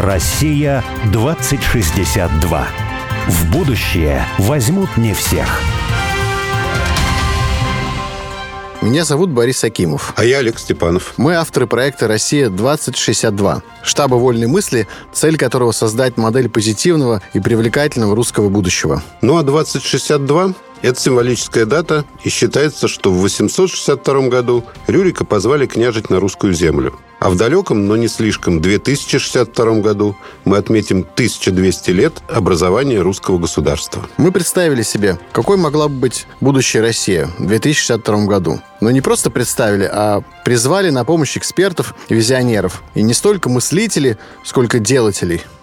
Россия 0.00 0.82
2062. 1.12 2.68
В 3.28 3.52
будущее 3.52 4.24
возьмут 4.38 4.96
не 4.96 5.12
всех. 5.12 5.60
Меня 8.80 9.04
зовут 9.04 9.28
Борис 9.28 9.62
Акимов. 9.62 10.14
А 10.16 10.24
я 10.24 10.38
Олег 10.38 10.58
Степанов. 10.58 11.12
Мы 11.18 11.34
авторы 11.34 11.66
проекта 11.66 12.08
«Россия-2062», 12.08 13.60
штаба 13.82 14.14
вольной 14.14 14.46
мысли, 14.46 14.88
цель 15.12 15.36
которого 15.36 15.72
создать 15.72 16.16
модель 16.16 16.48
позитивного 16.48 17.20
и 17.34 17.40
привлекательного 17.40 18.16
русского 18.16 18.48
будущего. 18.48 19.02
Ну 19.20 19.36
а 19.36 19.42
2062 19.42 20.54
это 20.88 21.00
символическая 21.00 21.66
дата, 21.66 22.04
и 22.24 22.28
считается, 22.28 22.88
что 22.88 23.10
в 23.10 23.18
862 23.18 24.28
году 24.28 24.64
Рюрика 24.86 25.24
позвали 25.24 25.66
княжить 25.66 26.10
на 26.10 26.20
русскую 26.20 26.52
землю. 26.52 26.98
А 27.20 27.28
в 27.28 27.36
далеком, 27.36 27.86
но 27.86 27.96
не 27.96 28.08
слишком, 28.08 28.62
2062 28.62 29.80
году 29.80 30.16
мы 30.46 30.56
отметим 30.56 31.00
1200 31.00 31.90
лет 31.90 32.14
образования 32.28 33.02
русского 33.02 33.36
государства. 33.36 34.08
Мы 34.16 34.32
представили 34.32 34.82
себе, 34.82 35.18
какой 35.32 35.58
могла 35.58 35.88
бы 35.88 35.96
быть 35.96 36.26
будущая 36.40 36.80
Россия 36.80 37.26
в 37.38 37.46
2062 37.46 38.24
году. 38.24 38.60
Но 38.80 38.90
не 38.90 39.02
просто 39.02 39.28
представили, 39.30 39.84
а 39.92 40.22
призвали 40.46 40.88
на 40.88 41.04
помощь 41.04 41.36
экспертов 41.36 41.94
и 42.08 42.14
визионеров. 42.14 42.82
И 42.94 43.02
не 43.02 43.12
столько 43.12 43.50
мыслителей, 43.50 44.16
сколько 44.42 44.78
делателей– 44.78 45.42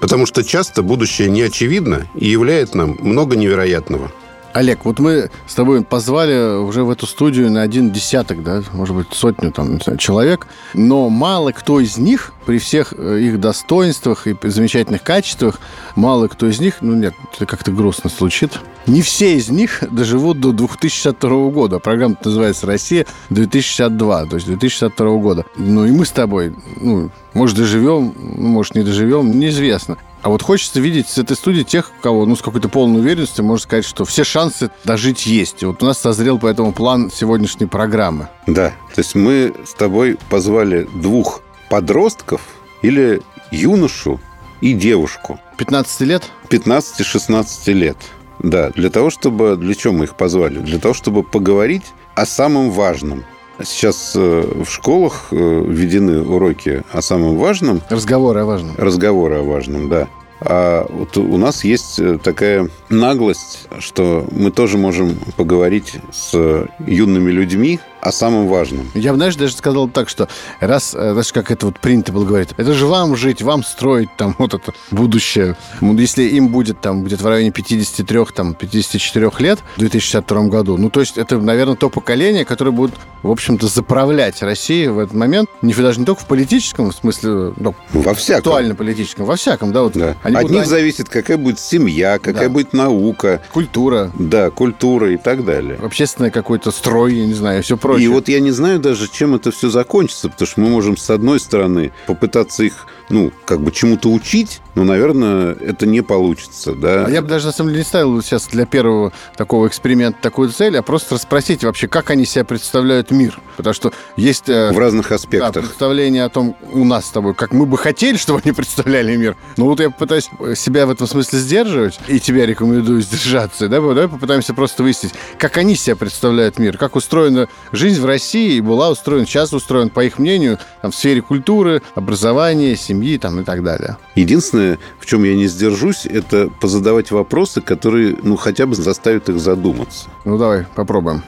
Потому 0.00 0.26
что 0.26 0.44
часто 0.44 0.82
будущее 0.82 1.30
не 1.30 1.42
очевидно 1.42 2.06
и 2.14 2.26
являет 2.26 2.74
нам 2.74 2.96
много 3.00 3.36
невероятного. 3.36 4.12
Олег, 4.56 4.86
вот 4.86 5.00
мы 5.00 5.28
с 5.46 5.54
тобой 5.54 5.84
позвали 5.84 6.56
уже 6.56 6.82
в 6.82 6.88
эту 6.88 7.06
студию 7.06 7.50
на 7.50 7.60
один 7.60 7.90
десяток, 7.90 8.42
да, 8.42 8.62
может 8.72 8.96
быть, 8.96 9.08
сотню 9.12 9.52
там, 9.52 9.82
знаю, 9.82 9.98
человек, 9.98 10.46
но 10.72 11.10
мало 11.10 11.52
кто 11.52 11.78
из 11.78 11.98
них, 11.98 12.32
при 12.46 12.56
всех 12.56 12.94
э, 12.96 13.20
их 13.20 13.38
достоинствах 13.38 14.26
и 14.26 14.34
замечательных 14.44 15.02
качествах, 15.02 15.60
мало 15.94 16.28
кто 16.28 16.46
из 16.46 16.58
них, 16.58 16.76
ну 16.80 16.94
нет, 16.94 17.12
это 17.34 17.44
как-то 17.44 17.70
грустно 17.70 18.08
звучит, 18.08 18.58
не 18.86 19.02
все 19.02 19.36
из 19.36 19.50
них 19.50 19.82
доживут 19.90 20.40
до 20.40 20.52
2062 20.52 21.50
года. 21.50 21.78
Программа 21.78 22.16
называется 22.24 22.66
«Россия-2062», 22.66 24.28
то 24.28 24.36
есть 24.36 24.46
2062 24.46 25.16
года. 25.18 25.44
Ну 25.56 25.84
и 25.84 25.90
мы 25.90 26.06
с 26.06 26.12
тобой, 26.12 26.54
ну, 26.80 27.10
может, 27.34 27.58
доживем, 27.58 28.14
может, 28.16 28.74
не 28.74 28.84
доживем, 28.84 29.38
неизвестно. 29.38 29.98
А 30.26 30.28
вот 30.28 30.42
хочется 30.42 30.80
видеть 30.80 31.08
с 31.08 31.18
этой 31.18 31.36
студии 31.36 31.62
тех, 31.62 31.92
кого, 32.02 32.26
ну, 32.26 32.34
с 32.34 32.42
какой-то 32.42 32.68
полной 32.68 32.98
уверенностью 32.98 33.44
можно 33.44 33.62
сказать, 33.62 33.84
что 33.84 34.04
все 34.04 34.24
шансы 34.24 34.72
дожить 34.82 35.24
есть. 35.24 35.62
И 35.62 35.66
вот 35.66 35.80
у 35.84 35.86
нас 35.86 36.00
созрел 36.00 36.36
по 36.40 36.48
этому 36.48 36.72
план 36.72 37.12
сегодняшней 37.14 37.66
программы. 37.66 38.28
Да, 38.48 38.70
то 38.92 38.98
есть 38.98 39.14
мы 39.14 39.54
с 39.64 39.72
тобой 39.72 40.18
позвали 40.28 40.88
двух 40.96 41.42
подростков 41.70 42.40
или 42.82 43.22
юношу 43.52 44.20
и 44.60 44.72
девушку. 44.72 45.38
15 45.58 46.00
лет? 46.00 46.24
15-16 46.50 47.72
лет. 47.74 47.96
Да, 48.40 48.70
для 48.70 48.90
того, 48.90 49.10
чтобы... 49.10 49.56
Для 49.56 49.76
чего 49.76 49.92
мы 49.92 50.06
их 50.06 50.16
позвали? 50.16 50.58
Для 50.58 50.80
того, 50.80 50.92
чтобы 50.92 51.22
поговорить 51.22 51.84
о 52.16 52.26
самом 52.26 52.72
важном– 52.72 53.24
Сейчас 53.64 54.12
э, 54.14 54.62
в 54.64 54.66
школах 54.66 55.28
э, 55.30 55.36
введены 55.36 56.22
уроки 56.22 56.84
о 56.92 57.00
самом 57.00 57.38
важном. 57.38 57.80
Разговоры 57.88 58.40
о 58.40 58.44
важном. 58.44 58.76
Разговоры 58.76 59.38
о 59.38 59.42
важном, 59.42 59.88
да. 59.88 60.08
А 60.40 60.86
вот 60.88 61.16
у 61.16 61.36
нас 61.38 61.64
есть 61.64 61.98
э, 61.98 62.18
такая 62.22 62.68
наглость, 62.88 63.68
что 63.78 64.26
мы 64.30 64.50
тоже 64.50 64.76
можем 64.76 65.16
поговорить 65.36 65.94
с 66.12 66.66
юными 66.86 67.30
людьми 67.30 67.80
о 68.06 68.12
самом 68.12 68.46
важном. 68.46 68.90
Я, 68.94 69.14
знаешь, 69.14 69.36
даже 69.36 69.54
сказал 69.54 69.88
так, 69.88 70.08
что 70.08 70.28
раз, 70.60 70.94
э, 70.94 71.12
знаешь, 71.12 71.32
как 71.32 71.50
это 71.50 71.66
вот 71.66 71.80
принято 71.80 72.12
было 72.12 72.24
говорить, 72.24 72.50
это 72.56 72.72
же 72.72 72.86
вам 72.86 73.16
жить, 73.16 73.42
вам 73.42 73.64
строить 73.64 74.08
там 74.16 74.34
вот 74.38 74.54
это 74.54 74.72
будущее. 74.90 75.56
Если 75.80 76.24
им 76.24 76.48
будет 76.48 76.80
там 76.80 77.04
где-то 77.04 77.24
в 77.24 77.26
районе 77.26 77.50
53, 77.50 78.26
там, 78.34 78.54
54 78.54 79.30
лет 79.38 79.60
в 79.76 79.78
2062 79.80 80.42
году, 80.48 80.76
ну, 80.76 80.90
то 80.90 81.00
есть 81.00 81.18
это, 81.18 81.38
наверное, 81.38 81.76
то 81.76 81.90
поколение, 81.90 82.44
которое 82.44 82.70
будет, 82.70 82.94
в 83.22 83.30
общем-то, 83.30 83.66
заправлять 83.66 84.42
Россией 84.42 84.88
в 84.88 84.98
этот 84.98 85.14
момент, 85.14 85.50
не 85.62 85.72
даже 85.74 86.00
не 86.00 86.06
только 86.06 86.22
в 86.22 86.26
политическом, 86.26 86.90
в 86.90 86.94
смысле, 86.94 87.52
ну, 87.56 87.74
во 87.92 88.14
всяком. 88.14 88.38
актуально-политическом, 88.52 89.26
во 89.26 89.36
всяком, 89.36 89.72
да, 89.72 89.82
вот. 89.82 89.92
Да. 89.94 90.16
Они 90.22 90.36
От 90.36 90.42
будут... 90.42 90.56
них 90.58 90.66
зависит, 90.66 91.08
какая 91.08 91.36
будет 91.36 91.58
семья, 91.58 92.18
какая 92.18 92.48
да. 92.48 92.50
будет 92.50 92.72
наука. 92.72 93.42
Культура. 93.52 94.10
Да, 94.18 94.50
культура 94.50 95.12
и 95.12 95.16
так 95.16 95.44
далее. 95.44 95.78
Общественный 95.82 96.30
какой-то 96.30 96.70
строй, 96.70 97.14
я 97.14 97.26
не 97.26 97.34
знаю, 97.34 97.62
все 97.62 97.76
прочее 97.76 97.95
прочее. 97.96 98.10
И 98.10 98.12
вот 98.12 98.28
я 98.28 98.40
не 98.40 98.50
знаю 98.50 98.78
даже, 98.78 99.08
чем 99.10 99.34
это 99.34 99.50
все 99.50 99.68
закончится, 99.70 100.28
потому 100.28 100.46
что 100.46 100.60
мы 100.60 100.68
можем, 100.68 100.96
с 100.96 101.10
одной 101.10 101.40
стороны, 101.40 101.92
попытаться 102.06 102.62
их, 102.64 102.86
ну, 103.08 103.32
как 103.44 103.60
бы 103.60 103.72
чему-то 103.72 104.10
учить, 104.10 104.60
но, 104.74 104.84
наверное, 104.84 105.54
это 105.54 105.86
не 105.86 106.02
получится, 106.02 106.72
да. 106.74 107.06
А 107.06 107.10
я 107.10 107.22
бы 107.22 107.28
даже, 107.28 107.46
на 107.46 107.52
самом 107.52 107.70
деле, 107.70 107.80
не 107.82 107.86
ставил 107.86 108.20
сейчас 108.22 108.46
для 108.48 108.66
первого 108.66 109.12
такого 109.36 109.68
эксперимента 109.68 110.18
такую 110.20 110.50
цель, 110.50 110.76
а 110.76 110.82
просто 110.82 111.14
расспросить 111.14 111.64
вообще, 111.64 111.88
как 111.88 112.10
они 112.10 112.26
себя 112.26 112.44
представляют 112.44 113.10
мир. 113.10 113.38
Потому 113.56 113.72
что 113.72 113.92
есть... 114.16 114.48
Э, 114.48 114.72
В 114.72 114.78
разных 114.78 115.12
аспектах. 115.12 115.52
Да, 115.54 115.60
представление 115.62 116.24
о 116.24 116.28
том 116.28 116.56
у 116.72 116.84
нас 116.84 117.06
с 117.06 117.10
тобой, 117.10 117.34
как 117.34 117.52
мы 117.52 117.64
бы 117.64 117.78
хотели, 117.78 118.16
чтобы 118.18 118.42
они 118.44 118.52
представляли 118.56 119.16
мир. 119.16 119.36
Но 119.56 119.64
вот 119.64 119.80
я 119.80 119.88
пытаюсь 119.90 120.28
себя 120.56 120.86
в 120.86 120.90
этом 120.90 121.06
смысле 121.06 121.38
сдерживать, 121.38 121.98
и 122.08 122.20
тебя 122.20 122.44
рекомендую 122.44 123.00
сдержаться. 123.00 123.68
Да? 123.68 123.76
Давай 123.80 124.08
попытаемся 124.08 124.52
просто 124.52 124.82
выяснить, 124.82 125.12
как 125.38 125.56
они 125.56 125.74
себя 125.74 125.96
представляют 125.96 126.58
мир, 126.58 126.76
как 126.76 126.96
устроена 126.96 127.48
жизнь 127.72 127.85
в 127.94 128.04
России, 128.04 128.60
была 128.60 128.90
устроена, 128.90 129.26
сейчас 129.26 129.52
устроена, 129.52 129.90
по 129.90 130.04
их 130.04 130.18
мнению, 130.18 130.58
там, 130.82 130.90
в 130.90 130.94
сфере 130.94 131.22
культуры, 131.22 131.82
образования, 131.94 132.76
семьи 132.76 133.18
там, 133.18 133.40
и 133.40 133.44
так 133.44 133.62
далее. 133.62 133.96
Единственное, 134.14 134.78
в 134.98 135.06
чем 135.06 135.24
я 135.24 135.34
не 135.34 135.46
сдержусь, 135.46 136.06
это 136.06 136.50
позадавать 136.60 137.10
вопросы, 137.10 137.60
которые, 137.60 138.16
ну, 138.22 138.36
хотя 138.36 138.66
бы 138.66 138.74
заставят 138.74 139.28
их 139.28 139.38
задуматься. 139.38 140.08
Ну, 140.24 140.38
давай, 140.38 140.66
попробуем. 140.74 141.22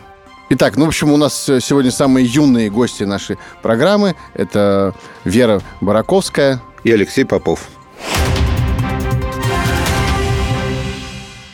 Итак, 0.51 0.77
ну, 0.77 0.87
в 0.87 0.89
общем, 0.89 1.13
у 1.13 1.17
нас 1.17 1.35
сегодня 1.35 1.91
самые 1.91 2.25
юные 2.25 2.71
гости 2.71 3.05
нашей 3.05 3.39
программы. 3.63 4.17
Это 4.33 4.95
Вера 5.25 5.61
Бараковская. 5.81 6.63
И 6.85 6.91
Алексей 6.91 7.25
Попов. 7.25 7.69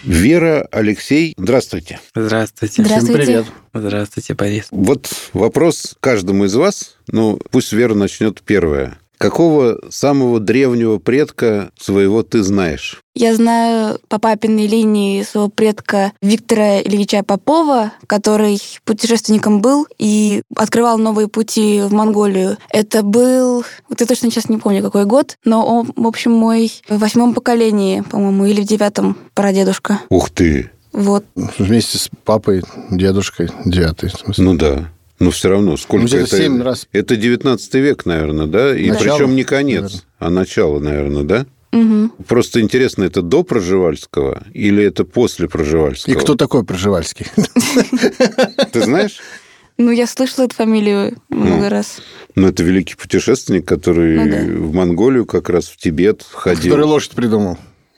Вера, 0.04 0.68
Алексей, 0.70 1.34
здравствуйте. 1.38 1.98
Здравствуйте. 2.14 2.82
Здравствуйте. 2.82 3.22
Всем 3.22 3.26
привет. 3.26 3.46
Здравствуйте, 3.72 4.34
Борис. 4.34 4.66
Вот 4.70 5.10
вопрос 5.32 5.96
каждому 6.00 6.44
из 6.44 6.54
вас. 6.54 6.96
Ну, 7.08 7.38
пусть 7.50 7.72
Вера 7.72 7.94
начнет 7.94 8.42
первая. 8.42 8.98
Какого 9.18 9.78
самого 9.90 10.40
древнего 10.40 10.98
предка 10.98 11.70
своего 11.78 12.22
ты 12.22 12.42
знаешь? 12.42 13.00
Я 13.14 13.34
знаю 13.34 14.00
по 14.08 14.18
папиной 14.18 14.66
линии 14.66 15.22
своего 15.22 15.48
предка 15.48 16.12
Виктора 16.20 16.80
Ильича 16.80 17.22
Попова, 17.22 17.92
который 18.06 18.60
путешественником 18.84 19.60
был 19.60 19.86
и 19.98 20.42
открывал 20.56 20.98
новые 20.98 21.28
пути 21.28 21.80
в 21.80 21.92
Монголию. 21.92 22.58
Это 22.70 23.02
был, 23.02 23.64
вот 23.88 24.00
я 24.00 24.06
точно 24.06 24.30
сейчас 24.30 24.48
не 24.48 24.58
помню 24.58 24.82
какой 24.82 25.04
год, 25.04 25.36
но 25.44 25.64
он, 25.64 25.92
в 25.94 26.06
общем, 26.06 26.32
мой 26.32 26.72
в 26.88 26.98
восьмом 26.98 27.34
поколении, 27.34 28.00
по-моему, 28.02 28.46
или 28.46 28.62
в 28.62 28.66
девятом 28.66 29.16
прадедушка. 29.34 30.00
Ух 30.08 30.30
ты! 30.30 30.70
Вот. 30.92 31.24
Вместе 31.58 31.98
с 31.98 32.08
папой, 32.24 32.62
дедушкой, 32.90 33.50
девятый. 33.64 34.10
В 34.10 34.14
смысле. 34.14 34.44
Ну 34.44 34.54
да. 34.54 34.90
Но 35.24 35.30
все 35.30 35.48
равно, 35.48 35.78
сколько 35.78 36.06
ну, 36.06 36.22
это? 36.22 36.36
7 36.36 36.62
раз. 36.62 36.86
Это 36.92 37.16
19 37.16 37.74
век, 37.74 38.04
наверное, 38.04 38.46
да? 38.46 38.76
И 38.76 38.90
начало, 38.90 39.16
причем 39.16 39.36
не 39.36 39.44
конец, 39.44 39.80
наверное. 39.80 40.02
а 40.18 40.30
начало, 40.30 40.78
наверное, 40.80 41.22
да? 41.22 41.46
Угу. 41.72 42.24
Просто 42.28 42.60
интересно, 42.60 43.04
это 43.04 43.22
до 43.22 43.42
Проживальского 43.42 44.44
или 44.52 44.84
это 44.84 45.04
после 45.04 45.48
Проживальского? 45.48 46.12
И 46.12 46.16
кто 46.16 46.34
такой 46.34 46.62
Проживальский? 46.62 47.26
Ты 48.72 48.82
знаешь? 48.82 49.18
Ну, 49.78 49.90
я 49.90 50.06
слышала 50.06 50.44
эту 50.44 50.56
фамилию 50.56 51.16
много 51.30 51.56
ну, 51.56 51.68
раз. 51.70 52.02
Ну, 52.34 52.48
это 52.48 52.62
великий 52.62 52.94
путешественник, 52.94 53.66
который 53.66 54.18
ну, 54.18 54.30
да. 54.30 54.66
в 54.66 54.74
Монголию, 54.74 55.24
как 55.24 55.48
раз 55.48 55.68
в 55.68 55.78
Тибет 55.78 56.22
ходил. 56.30 56.72
Который 56.72 56.84
лошадь 56.84 57.12
придумал. 57.12 57.56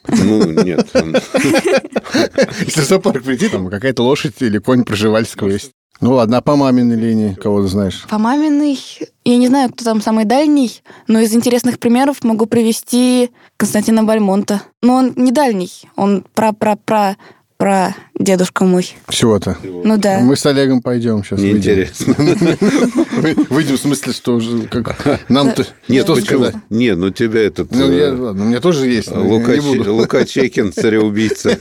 Ну, 0.09 0.53
нет. 0.63 0.89
Если 0.95 2.81
в 2.81 2.85
зоопарк 2.85 3.25
прийти, 3.25 3.49
там 3.49 3.69
какая-то 3.69 4.05
лошадь 4.05 4.35
или 4.41 4.59
конь 4.59 4.85
Проживальского 4.85 5.49
есть. 5.49 5.73
Ну 6.01 6.13
ладно, 6.13 6.39
а 6.39 6.41
по 6.43 6.57
маминой 6.57 6.97
линии 6.97 7.35
кого 7.35 7.63
ты 7.63 7.69
знаешь? 7.69 8.05
По 8.09 8.19
маминой, 8.19 8.79
я 9.25 9.37
не 9.37 9.49
знаю, 9.49 9.73
кто 9.73 9.85
там 9.85 10.03
самый 10.03 10.25
дальний, 10.25 10.83
но 11.07 11.21
из 11.21 11.35
интересных 11.35 11.79
примеров 11.79 12.23
могу 12.23 12.47
привести 12.47 13.31
Константина 13.57 14.05
Бальмонта. 14.05 14.63
Но 14.83 14.95
он 14.95 15.13
не 15.17 15.33
дальний, 15.33 15.73
он 15.97 16.25
про-про-про 16.35 17.17
про 17.57 17.95
дедушка 18.19 18.65
мой. 18.65 18.95
Всего-то. 19.09 19.57
Ну 19.63 19.97
да. 19.97 20.21
Мы 20.21 20.37
с 20.37 20.45
Олегом 20.47 20.83
пойдем 20.83 21.25
сейчас. 21.25 21.41
выйдем. 21.41 21.55
Неинтересно. 21.55 22.15
Выйдем 23.51 23.77
в 23.77 23.81
смысле, 23.81 24.13
что 24.13 24.35
уже 24.35 24.67
как 24.69 25.21
нам-то 25.29 25.67
Нет, 25.89 26.07
почему? 26.07 26.25
сказать? 26.25 26.55
Не, 26.71 26.95
ну 26.95 27.11
тебя 27.11 27.43
этот... 27.43 27.71
Ну, 27.73 27.91
э, 27.91 27.99
я, 27.99 28.13
ладно, 28.13 28.45
у 28.45 28.49
меня 28.49 28.61
тоже 28.61 28.87
есть, 28.87 29.11
Лука, 29.11 29.57
не 29.57 30.27
Чекин, 30.27 30.73
цареубийца. 30.73 31.59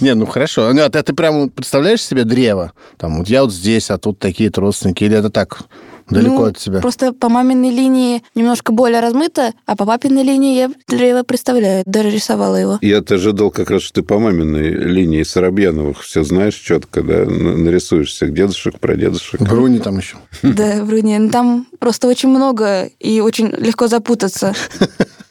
Не, 0.00 0.14
ну 0.14 0.26
хорошо. 0.26 0.72
Ну, 0.72 0.82
а 0.82 0.90
ты, 0.90 1.02
ты 1.02 1.14
прямо 1.14 1.48
представляешь 1.48 2.02
себе 2.02 2.24
древо? 2.24 2.72
Там, 2.98 3.18
вот 3.18 3.28
я 3.28 3.42
вот 3.42 3.52
здесь, 3.52 3.90
а 3.90 3.98
тут 3.98 4.18
такие-то 4.18 4.60
родственники. 4.60 5.04
Или 5.04 5.16
это 5.16 5.30
так, 5.30 5.60
далеко 6.08 6.36
Ну, 6.36 6.44
от 6.44 6.58
тебя? 6.58 6.80
Просто 6.80 7.12
по 7.12 7.28
маминой 7.28 7.70
линии 7.70 8.22
немножко 8.34 8.72
более 8.72 9.00
размыто, 9.00 9.52
а 9.66 9.76
по 9.76 9.86
папиной 9.86 10.22
линии 10.22 10.56
я 10.56 10.70
древо 10.88 11.22
представляю, 11.22 11.82
даже 11.86 12.10
рисовала 12.10 12.56
его. 12.56 12.78
Я-то 12.80 13.14
ожидал 13.14 13.50
как 13.50 13.70
раз, 13.70 13.82
что 13.82 13.94
ты 13.94 14.02
по 14.02 14.18
маминой 14.18 14.70
линии 14.70 15.22
Соробьяновых 15.22 16.02
все 16.02 16.24
знаешь 16.24 16.54
четко, 16.54 17.02
да, 17.02 17.24
нарисуешь 17.24 18.10
всех 18.10 18.34
дедушек, 18.34 18.78
прадедушек. 18.78 19.40
Бруни 19.40 19.78
там 19.78 19.98
еще. 19.98 20.16
Да, 20.42 20.84
Бруни, 20.84 21.18
ну 21.18 21.30
там 21.30 21.66
просто 21.78 22.08
очень 22.08 22.28
много 22.28 22.90
и 23.00 23.20
очень 23.20 23.48
легко 23.48 23.88
запутаться. 23.88 24.54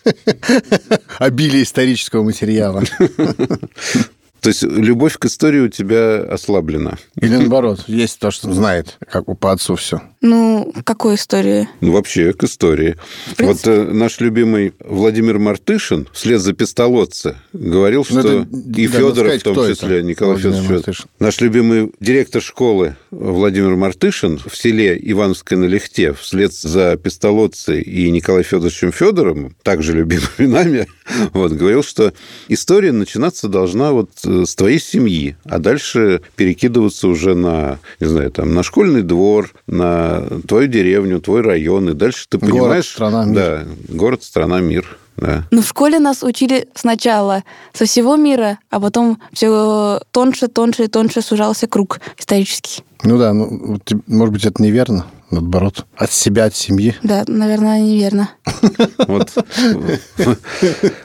Обилие 1.20 1.64
исторического 1.64 2.24
материала. 2.24 2.84
То 4.44 4.50
есть 4.50 4.64
любовь 4.64 5.18
к 5.18 5.26
истории 5.26 5.62
у 5.62 5.70
тебя 5.70 6.18
ослаблена. 6.18 6.98
Или 7.22 7.38
наоборот, 7.38 7.86
есть 7.88 8.20
то, 8.20 8.30
что 8.30 8.52
знает, 8.54 8.98
как 9.10 9.26
по 9.40 9.54
отцу 9.54 9.76
все. 9.76 10.02
Ну, 10.20 10.74
какую 10.86 11.16
историю? 11.16 11.68
Ну, 11.82 11.94
вообще, 11.94 12.34
к 12.34 12.44
истории. 12.44 12.98
принципе. 13.38 13.46
Вот 13.46 13.90
э, 13.90 13.92
наш 13.94 14.20
любимый 14.20 14.74
Владимир 14.80 15.40
Мартышин 15.40 16.08
вслед 16.14 16.42
за 16.42 16.54
пистолотца 16.54 17.38
говорил, 17.54 18.06
Ну, 18.10 18.20
что 18.20 18.42
это- 18.44 18.48
и 18.76 18.88
да, 18.88 18.98
Федоров 18.98 19.16
сказать, 19.18 19.42
в 19.42 19.44
том 19.44 19.56
числе, 19.70 19.98
это, 20.00 20.08
Николай 20.08 20.34
Владимир 20.34 20.54
Федорович 20.56 20.72
Мартышин. 20.88 21.06
Наш 21.20 21.40
любимый 21.42 21.92
директор 22.02 22.42
школы 22.42 22.96
Владимир 23.12 23.76
Мартышин 23.76 24.40
в 24.46 24.56
селе 24.58 25.00
Ивановское 25.02 25.58
на 25.58 25.66
Лехте 25.66 26.14
вслед 26.14 26.54
за 26.54 26.98
пистолотцей 26.98 27.82
и 27.82 28.12
Николаем 28.12 28.44
Федоровичем 28.44 28.92
Федоровым, 28.92 29.56
также 29.64 29.94
любимыми 29.94 30.26
нами, 30.40 30.88
вот, 31.34 31.54
говорил, 31.54 31.84
что 31.84 32.12
история 32.50 32.92
начинаться 32.92 33.48
должна 33.48 33.92
вот 33.94 34.10
э, 34.26 34.33
с 34.46 34.56
твоей 34.56 34.80
семьи, 34.80 35.36
а 35.46 35.60
дальше 35.60 36.22
перекидываться 36.36 37.08
уже 37.08 37.36
на, 37.36 37.80
не 38.00 38.08
знаю, 38.08 38.32
там, 38.32 38.54
на 38.54 38.64
школьный 38.64 39.02
двор, 39.02 39.52
на 39.68 40.24
твою 40.48 40.68
деревню, 40.68 41.22
твой 41.22 41.42
район, 41.42 41.90
и 41.90 41.94
дальше 41.94 42.26
ты 42.28 42.38
Город, 42.38 42.52
понимаешь... 42.52 42.88
страна, 42.88 43.26
мир. 43.26 43.36
Да, 43.36 43.66
город, 43.90 44.24
страна, 44.24 44.60
мир, 44.60 44.98
да. 45.18 45.46
Ну, 45.52 45.62
в 45.62 45.68
школе 45.68 46.00
нас 46.00 46.24
учили 46.24 46.68
сначала 46.76 47.44
со 47.74 47.86
всего 47.86 48.16
мира, 48.16 48.60
а 48.70 48.80
потом 48.80 49.22
все 49.32 50.02
тоньше, 50.12 50.48
тоньше 50.48 50.86
и 50.86 50.88
тоньше 50.88 51.22
сужался 51.22 51.68
круг 51.68 52.00
исторический. 52.18 52.84
Ну 53.04 53.18
да, 53.18 53.34
ну, 53.34 53.78
может 54.08 54.34
быть, 54.34 54.46
это 54.46 54.64
неверно, 54.64 55.06
наоборот. 55.30 55.86
От 55.96 56.12
себя, 56.12 56.46
от 56.46 56.56
семьи. 56.56 56.96
Да, 57.04 57.24
наверное, 57.28 57.82
неверно. 57.82 58.30
Вот. 59.08 59.32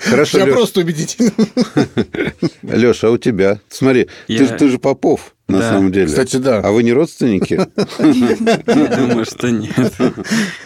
Хорошо, 0.04 0.38
Я 0.38 0.46
просто 0.46 0.80
убедительно. 0.80 1.32
Леша, 2.62 3.08
а 3.08 3.10
у 3.10 3.18
тебя? 3.18 3.60
Смотри, 3.68 4.08
ты 4.26 4.68
же 4.68 4.78
Попов, 4.78 5.34
на 5.48 5.58
Да. 5.58 5.70
самом 5.72 5.90
деле. 5.92 6.06
Кстати, 6.06 6.36
да. 6.36 6.60
А 6.62 6.70
вы 6.70 6.82
не 6.82 6.92
родственники? 6.92 7.54
Я 7.98 8.96
думаю, 8.96 9.24
что 9.24 9.50
нет. 9.50 9.92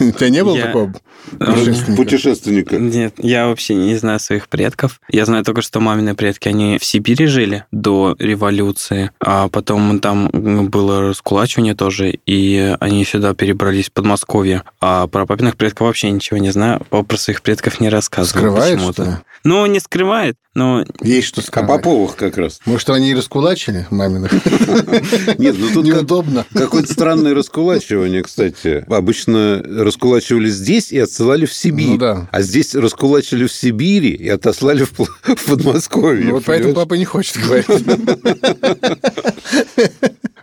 У 0.00 0.10
тебя 0.10 0.28
не 0.28 0.42
было 0.44 0.58
такого 0.60 0.92
А, 1.38 1.54
путешественника? 1.96 2.76
Нет, 2.78 3.14
я 3.18 3.46
вообще 3.46 3.74
не 3.74 3.94
знаю 3.96 4.18
своих 4.20 4.48
предков. 4.48 5.00
Я 5.08 5.24
знаю 5.24 5.44
только, 5.44 5.62
что 5.62 5.80
мамины 5.80 6.14
предки, 6.14 6.48
они 6.48 6.78
в 6.78 6.84
Сибири 6.84 7.26
жили 7.26 7.64
до 7.70 8.16
революции, 8.18 9.10
а 9.20 9.48
потом 9.48 10.00
там 10.00 10.28
было 10.32 11.00
раскулачивание 11.00 11.74
тоже, 11.74 12.18
и 12.26 12.76
они 12.80 13.04
сюда 13.04 13.34
перебрались 13.34 13.88
в 13.88 13.92
Подмосковье. 13.92 14.64
А 14.80 15.06
про 15.06 15.26
папиных 15.26 15.56
предков 15.56 15.86
вообще 15.86 16.10
ничего 16.10 16.38
не 16.38 16.50
знаю. 16.50 16.84
Папа 16.90 17.04
про 17.04 17.16
своих 17.16 17.42
предков 17.42 17.80
не 17.80 17.88
рассказывал 17.88 18.40
Скрывает, 18.40 18.74
почему-то. 18.76 19.02
что 19.02 19.10
ли? 19.12 19.16
Ну, 19.44 19.66
не 19.66 19.80
скрывает, 19.80 20.36
но 20.54 20.84
Есть 21.00 21.26
что 21.28 21.40
А 21.40 21.44
сказать. 21.44 21.68
Поповых 21.68 22.14
как 22.16 22.36
раз. 22.36 22.60
Может, 22.64 22.90
они 22.90 23.10
и 23.10 23.14
раскулачили 23.14 23.86
маминых? 23.90 24.32
Нет, 25.38 25.56
ну 25.58 25.68
тут 25.72 25.86
как- 25.86 25.96
Неудобно. 25.96 26.46
какое-то 26.52 26.92
странное 26.92 27.34
раскулачивание, 27.34 28.22
кстати. 28.22 28.84
Обычно 28.88 29.62
раскулачивали 29.62 30.50
здесь 30.50 30.92
и 30.92 30.98
отсылали 30.98 31.46
в 31.46 31.52
Сибирь. 31.52 31.88
Ну 31.90 31.98
да. 31.98 32.28
А 32.30 32.42
здесь 32.42 32.74
раскулачили 32.74 33.46
в 33.46 33.52
Сибири 33.52 34.10
и 34.10 34.28
отослали 34.28 34.84
в, 34.84 34.92
в 34.98 35.44
Подмосковье. 35.46 36.26
Ну, 36.26 36.32
вот 36.32 36.44
поэтому 36.44 36.74
папа 36.74 36.94
не 36.94 37.04
хочет 37.04 37.38
говорить. 37.38 37.66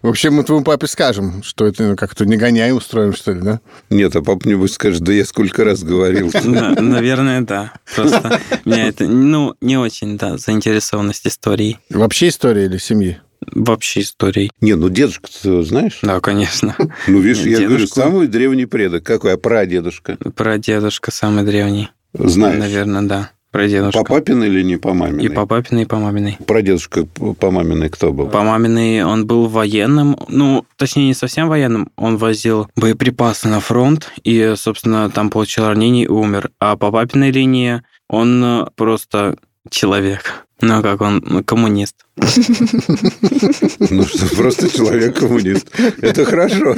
В 0.01 0.07
общем, 0.07 0.33
мы 0.35 0.43
твоему 0.43 0.63
папе 0.63 0.87
скажем, 0.87 1.43
что 1.43 1.67
это 1.67 1.83
ну, 1.83 1.95
как-то 1.97 2.25
не 2.25 2.37
гоняй 2.37 2.71
устроим, 2.71 3.13
что 3.13 3.33
ли, 3.33 3.41
да? 3.41 3.59
Нет, 3.89 4.15
а 4.15 4.21
папа 4.21 4.47
небось 4.47 4.73
скажет, 4.73 5.01
да 5.01 5.11
я 5.11 5.25
сколько 5.25 5.65
раз 5.65 5.83
говорил. 5.83 6.31
Наверное, 6.43 7.41
да. 7.41 7.73
Просто 7.95 8.39
меня 8.63 8.87
это, 8.87 9.05
ну, 9.05 9.55
не 9.59 9.77
очень, 9.77 10.17
да, 10.17 10.37
заинтересованность 10.37 11.27
историей. 11.27 11.79
Вообще 11.89 12.29
история 12.29 12.65
или 12.65 12.77
семьи? 12.77 13.19
Вообще 13.53 14.01
историей. 14.01 14.51
Не, 14.61 14.75
ну 14.75 14.89
дедушка 14.89 15.29
ты 15.41 15.63
знаешь? 15.63 15.99
Да, 16.01 16.19
конечно. 16.19 16.75
Ну, 17.07 17.19
видишь, 17.19 17.45
я 17.45 17.67
говорю, 17.67 17.87
самый 17.87 18.27
древний 18.27 18.65
предок. 18.65 19.03
Какой? 19.03 19.33
А 19.33 19.37
прадедушка? 19.37 20.17
Прадедушка 20.35 21.11
самый 21.11 21.43
древний. 21.43 21.89
Знаешь. 22.13 22.59
Наверное, 22.59 23.01
да. 23.03 23.31
Прадедушка. 23.51 24.03
По 24.03 24.05
папиной 24.05 24.47
или 24.47 24.61
не 24.61 24.77
по 24.77 24.93
маминой? 24.93 25.25
И 25.25 25.29
по 25.29 25.47
папиной, 25.47 25.83
и 25.83 25.85
по 25.85 25.97
маминой. 25.97 26.37
Прадедушка 26.45 27.05
по 27.05 27.49
маминой 27.49 27.89
кто 27.89 28.13
был? 28.13 28.27
По 28.27 28.43
маминой 28.43 29.03
он 29.03 29.25
был 29.25 29.47
военным, 29.47 30.17
ну, 30.27 30.65
точнее, 30.75 31.07
не 31.07 31.15
совсем 31.15 31.47
военным, 31.47 31.89
он 31.95 32.17
возил 32.17 32.69
боеприпасы 32.75 33.47
на 33.47 33.59
фронт 33.59 34.11
и, 34.23 34.53
собственно, 34.55 35.09
там 35.09 35.31
получил 35.31 35.65
ранение 35.65 36.05
и 36.05 36.07
умер. 36.07 36.51
А 36.59 36.77
по 36.77 36.91
папиной 36.91 37.31
линии 37.31 37.81
он 38.07 38.69
просто 38.75 39.37
человек. 39.71 40.45
Ну, 40.61 40.81
как 40.81 41.01
он, 41.01 41.23
ну, 41.25 41.43
коммунист. 41.43 41.95
Ну 42.17 44.03
что, 44.05 44.25
просто 44.35 44.69
человек-коммунист. 44.69 45.67
Это 46.01 46.25
хорошо. 46.25 46.75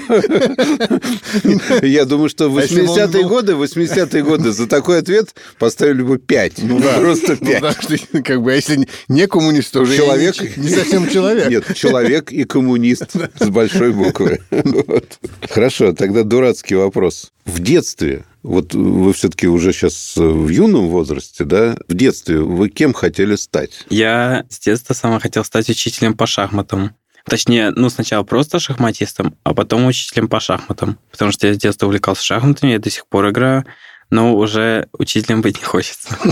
Я 1.82 2.06
думаю, 2.06 2.30
что 2.30 2.50
в 2.50 2.58
А 2.58 2.62
если 2.62 2.82
бы 2.84 2.90
он 2.92 2.98
80-е 3.00 3.24
был- 3.24 3.30
годы, 3.30 3.54
80-е 3.54 4.24
годы 4.24 4.52
за 4.52 4.68
такой 4.68 5.00
ответ 5.00 5.34
поставили 5.58 6.04
бы 6.04 6.20
5. 6.20 6.54
Просто 7.00 7.38
Ну 7.40 7.48
5. 7.48 7.62
да, 7.62 7.72
что, 7.74 7.98
как 8.24 8.44
бы, 8.44 8.52
а 8.52 8.56
если 8.56 8.88
не 9.08 9.28
коммунист, 9.28 9.72
то 9.74 9.82
уже 9.82 9.98
Человек- 9.98 10.58
не, 10.58 10.64
не 10.66 10.70
совсем 10.70 11.10
человек. 11.10 11.50
Нет, 11.50 11.76
человек 11.76 12.32
и 12.32 12.44
коммунист 12.44 13.16
с 13.40 13.50
большой 13.50 13.94
буквы. 13.94 14.40
Вот. 14.52 15.18
Хорошо, 15.50 15.94
тогда 15.94 16.24
дурацкий 16.24 16.76
вопрос. 16.76 17.32
В 17.46 17.60
детстве, 17.60 18.24
вот 18.44 18.74
вы 18.76 19.12
все-таки 19.14 19.48
уже 19.48 19.74
сейчас 19.74 20.14
в 20.16 20.48
юном 20.50 20.90
возрасте, 20.90 21.44
да, 21.46 21.76
в 21.88 21.94
детстве 21.96 22.40
вы 22.40 22.70
кем 22.70 22.94
хотели 22.94 23.36
стать? 23.36 23.71
Я 23.90 24.46
с 24.50 24.60
детства 24.60 24.94
сама 24.94 25.20
хотел 25.20 25.44
стать 25.44 25.70
учителем 25.70 26.14
по 26.16 26.26
шахматам. 26.26 26.96
Точнее, 27.26 27.72
ну, 27.72 27.90
сначала 27.90 28.24
просто 28.24 28.60
шахматистом, 28.60 29.36
а 29.44 29.54
потом 29.54 29.86
учителем 29.86 30.28
по 30.28 30.40
шахматам. 30.40 30.98
Потому 31.12 31.32
что 31.32 31.48
я 31.48 31.54
с 31.54 31.58
детства 31.58 31.86
увлекался 31.86 32.24
шахматами, 32.26 32.72
я 32.72 32.80
до 32.80 32.90
сих 32.90 33.06
пор 33.08 33.30
играю, 33.30 33.66
но 34.10 34.36
уже 34.36 34.88
учителем 34.98 35.42
быть 35.42 35.58
не 35.60 35.64
хочется. 35.66 36.18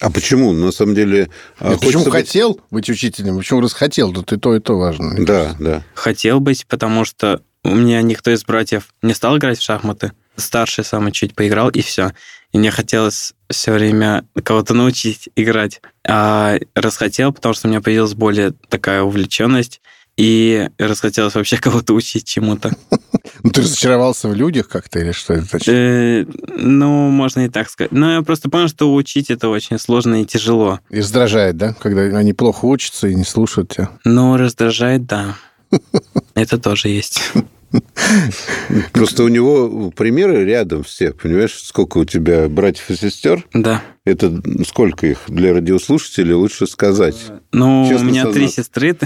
А 0.00 0.10
почему? 0.10 0.52
На 0.52 0.70
самом 0.70 0.94
деле... 0.94 1.28
а, 1.58 1.76
Почему 1.76 2.04
быть- 2.04 2.12
хотел 2.12 2.60
быть 2.70 2.88
учителем? 2.88 3.36
Почему 3.36 3.60
раз 3.60 3.72
хотел? 3.72 4.12
Тут 4.12 4.32
и 4.32 4.36
то, 4.36 4.54
и 4.54 4.60
то 4.60 4.78
важно. 4.78 5.24
Да, 5.24 5.56
да. 5.58 5.82
Хотел 5.94 6.38
быть, 6.38 6.66
потому 6.68 7.04
что 7.04 7.42
у 7.64 7.74
меня 7.74 8.00
никто 8.02 8.30
из 8.30 8.44
братьев 8.44 8.94
не 9.02 9.12
стал 9.12 9.38
играть 9.38 9.58
в 9.58 9.62
шахматы. 9.62 10.12
Старший 10.36 10.84
самый 10.84 11.10
чуть 11.10 11.34
поиграл, 11.34 11.68
и 11.70 11.80
все. 11.82 12.12
И 12.52 12.58
мне 12.58 12.70
хотелось 12.70 13.34
все 13.50 13.72
время 13.72 14.24
кого-то 14.42 14.74
научить 14.74 15.28
играть. 15.36 15.80
А 16.06 16.58
расхотел, 16.74 17.32
потому 17.32 17.54
что 17.54 17.68
у 17.68 17.70
меня 17.70 17.80
появилась 17.80 18.14
более 18.14 18.52
такая 18.68 19.02
увлеченность, 19.02 19.80
и 20.16 20.68
расхотелось 20.78 21.34
вообще 21.36 21.56
кого-то 21.60 21.94
учить 21.94 22.26
чему-то. 22.26 22.76
Ну, 23.44 23.50
ты 23.50 23.60
разочаровался 23.62 24.28
в 24.28 24.34
людях 24.34 24.68
как-то 24.68 24.98
или 24.98 25.12
что 25.12 25.34
это? 25.34 25.58
Э, 25.70 26.24
Ну, 26.56 27.08
можно 27.08 27.44
и 27.46 27.48
так 27.48 27.70
сказать. 27.70 27.92
Но 27.92 28.14
я 28.14 28.22
просто 28.22 28.50
понял, 28.50 28.66
что 28.66 28.92
учить 28.92 29.30
это 29.30 29.48
очень 29.48 29.78
сложно 29.78 30.22
и 30.22 30.24
тяжело. 30.24 30.80
И 30.90 30.98
раздражает, 30.98 31.56
да? 31.56 31.72
Когда 31.74 32.02
они 32.02 32.32
плохо 32.32 32.64
учатся 32.64 33.06
и 33.06 33.14
не 33.14 33.24
слушают 33.24 33.68
тебя. 33.74 33.90
Но 34.04 34.36
раздражает, 34.36 35.06
да. 35.06 35.36
Это 36.34 36.58
тоже 36.58 36.88
есть. 36.88 37.32
Просто 38.92 39.24
у 39.24 39.28
него 39.28 39.90
примеры 39.90 40.44
рядом 40.44 40.82
все, 40.84 41.12
понимаешь, 41.12 41.54
сколько 41.54 41.98
у 41.98 42.04
тебя 42.04 42.48
братьев 42.48 42.90
и 42.90 42.96
сестер? 42.96 43.44
Да. 43.52 43.82
Это 44.04 44.40
сколько 44.66 45.06
их 45.06 45.18
для 45.28 45.52
радиослушателей 45.52 46.32
лучше 46.34 46.66
сказать? 46.66 47.16
Ну, 47.52 47.86
Честно 47.88 48.06
у 48.06 48.10
меня 48.10 48.22
три 48.24 48.46
сознаться. 48.48 48.56
сестры, 48.62 48.96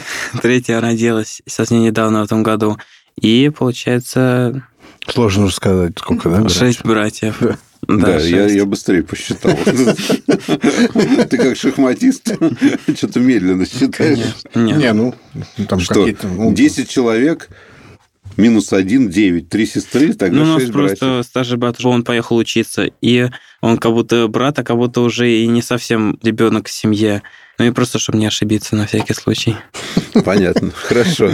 третья 0.41 0.81
родилась 0.81 1.43
совсем 1.47 1.81
недавно 1.83 2.21
в 2.23 2.25
этом 2.25 2.43
году. 2.43 2.79
И 3.21 3.51
получается 3.57 4.67
Сложно 5.09 5.45
уже 5.47 5.55
сказать, 5.55 5.93
сколько, 5.99 6.31
да? 6.31 6.49
шесть 6.49 6.85
братьев. 6.85 7.41
Да, 7.89 8.13
я, 8.19 8.21
шесть. 8.21 8.55
я 8.55 8.65
быстрее 8.65 9.03
посчитал. 9.03 9.59
Ты 9.67 11.37
как 11.37 11.57
шахматист, 11.57 12.33
что-то 12.97 13.19
медленно 13.19 13.67
считаешь. 13.67 14.21
Не, 14.55 14.93
ну, 14.93 15.15
там 15.69 15.81
Что, 15.81 15.95
какие-то... 15.95 16.29
ну, 16.29 16.53
10 16.55 16.89
человек, 16.89 17.49
минус 18.37 18.73
1, 18.73 19.09
9, 19.09 19.49
три 19.49 19.67
сестры, 19.67 20.09
Ну, 20.09 20.15
тогда 20.15 20.43
у 20.43 20.45
нас 20.45 20.61
6 20.63 20.73
просто 20.73 21.07
братьев. 21.07 21.27
старший 21.27 21.57
брат, 21.59 21.85
он 21.85 22.05
поехал 22.05 22.37
учиться, 22.37 22.91
и 23.01 23.29
он 23.61 23.79
как 23.79 23.93
будто 23.93 24.29
брат, 24.29 24.59
а 24.59 24.65
как 24.65 24.77
будто 24.77 25.01
уже 25.01 25.31
и 25.31 25.47
не 25.47 25.63
совсем 25.63 26.19
ребенок 26.23 26.69
в 26.69 26.73
семье. 26.73 27.23
Ну 27.59 27.67
и 27.67 27.71
просто, 27.71 27.99
чтобы 27.99 28.19
не 28.19 28.27
ошибиться 28.27 28.77
на 28.77 28.87
всякий 28.87 29.15
случай. 29.15 29.57
Понятно, 30.25 30.71
хорошо. 30.71 31.33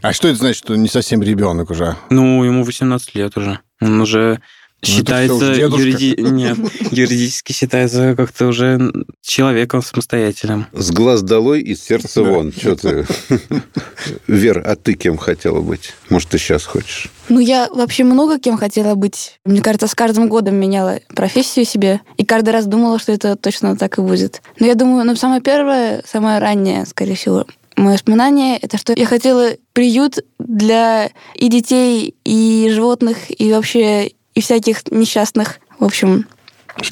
А 0.00 0.12
что 0.12 0.28
это 0.28 0.38
значит, 0.38 0.64
что 0.64 0.76
не 0.76 0.88
совсем 0.88 1.22
ребенок 1.22 1.70
уже? 1.70 1.96
Ну, 2.10 2.42
ему 2.44 2.64
18 2.64 3.14
лет 3.14 3.36
уже. 3.36 3.58
Он 3.80 4.00
уже 4.00 4.34
Ну, 4.34 4.40
считается... 4.82 5.36
всё 5.36 5.50
уж 5.50 5.56
дедушка. 5.56 5.82
юриди- 5.82 6.20
Нет, 6.20 6.58
юридически 6.92 7.52
считается 7.52 8.14
как-то 8.16 8.46
уже 8.46 8.92
человеком 9.22 9.82
самостоятельным. 9.82 10.66
С 10.72 10.90
глаз 10.90 11.22
долой, 11.22 11.62
из 11.62 11.82
сердца 11.82 12.22
вон. 12.22 12.52
Что 12.52 12.76
ты? 12.76 13.06
Вер, 14.26 14.62
а 14.64 14.76
ты 14.76 14.94
кем 14.94 15.16
хотела 15.16 15.60
быть? 15.60 15.94
Может, 16.10 16.30
ты 16.30 16.38
сейчас 16.38 16.64
хочешь? 16.64 17.08
Ну, 17.28 17.40
я 17.40 17.68
вообще 17.72 18.04
много 18.04 18.38
кем 18.38 18.56
хотела 18.56 18.94
быть. 18.94 19.38
Мне 19.44 19.60
кажется, 19.60 19.88
с 19.88 19.94
каждым 19.94 20.28
годом 20.28 20.54
меняла 20.56 21.00
профессию 21.14 21.64
себе. 21.64 22.00
И 22.16 22.24
каждый 22.24 22.50
раз 22.50 22.66
думала, 22.66 22.98
что 22.98 23.12
это 23.12 23.36
точно 23.36 23.76
так 23.76 23.98
и 23.98 24.02
будет. 24.02 24.42
Но 24.60 24.66
я 24.66 24.74
думаю, 24.74 25.04
ну, 25.04 25.16
самое 25.16 25.40
первое, 25.40 26.02
самое 26.06 26.38
раннее, 26.38 26.86
скорее 26.86 27.14
всего, 27.16 27.46
мое 27.76 27.94
воспоминание, 27.94 28.56
это 28.58 28.78
что 28.78 28.94
я 28.96 29.04
хотела 29.06 29.50
приют 29.72 30.18
для 30.38 31.10
и 31.34 31.48
детей, 31.48 32.14
и 32.24 32.70
животных, 32.72 33.16
и 33.28 33.52
вообще 33.52 34.12
и 34.36 34.40
всяких 34.40 34.86
несчастных. 34.92 35.58
В 35.80 35.84
общем, 35.84 36.26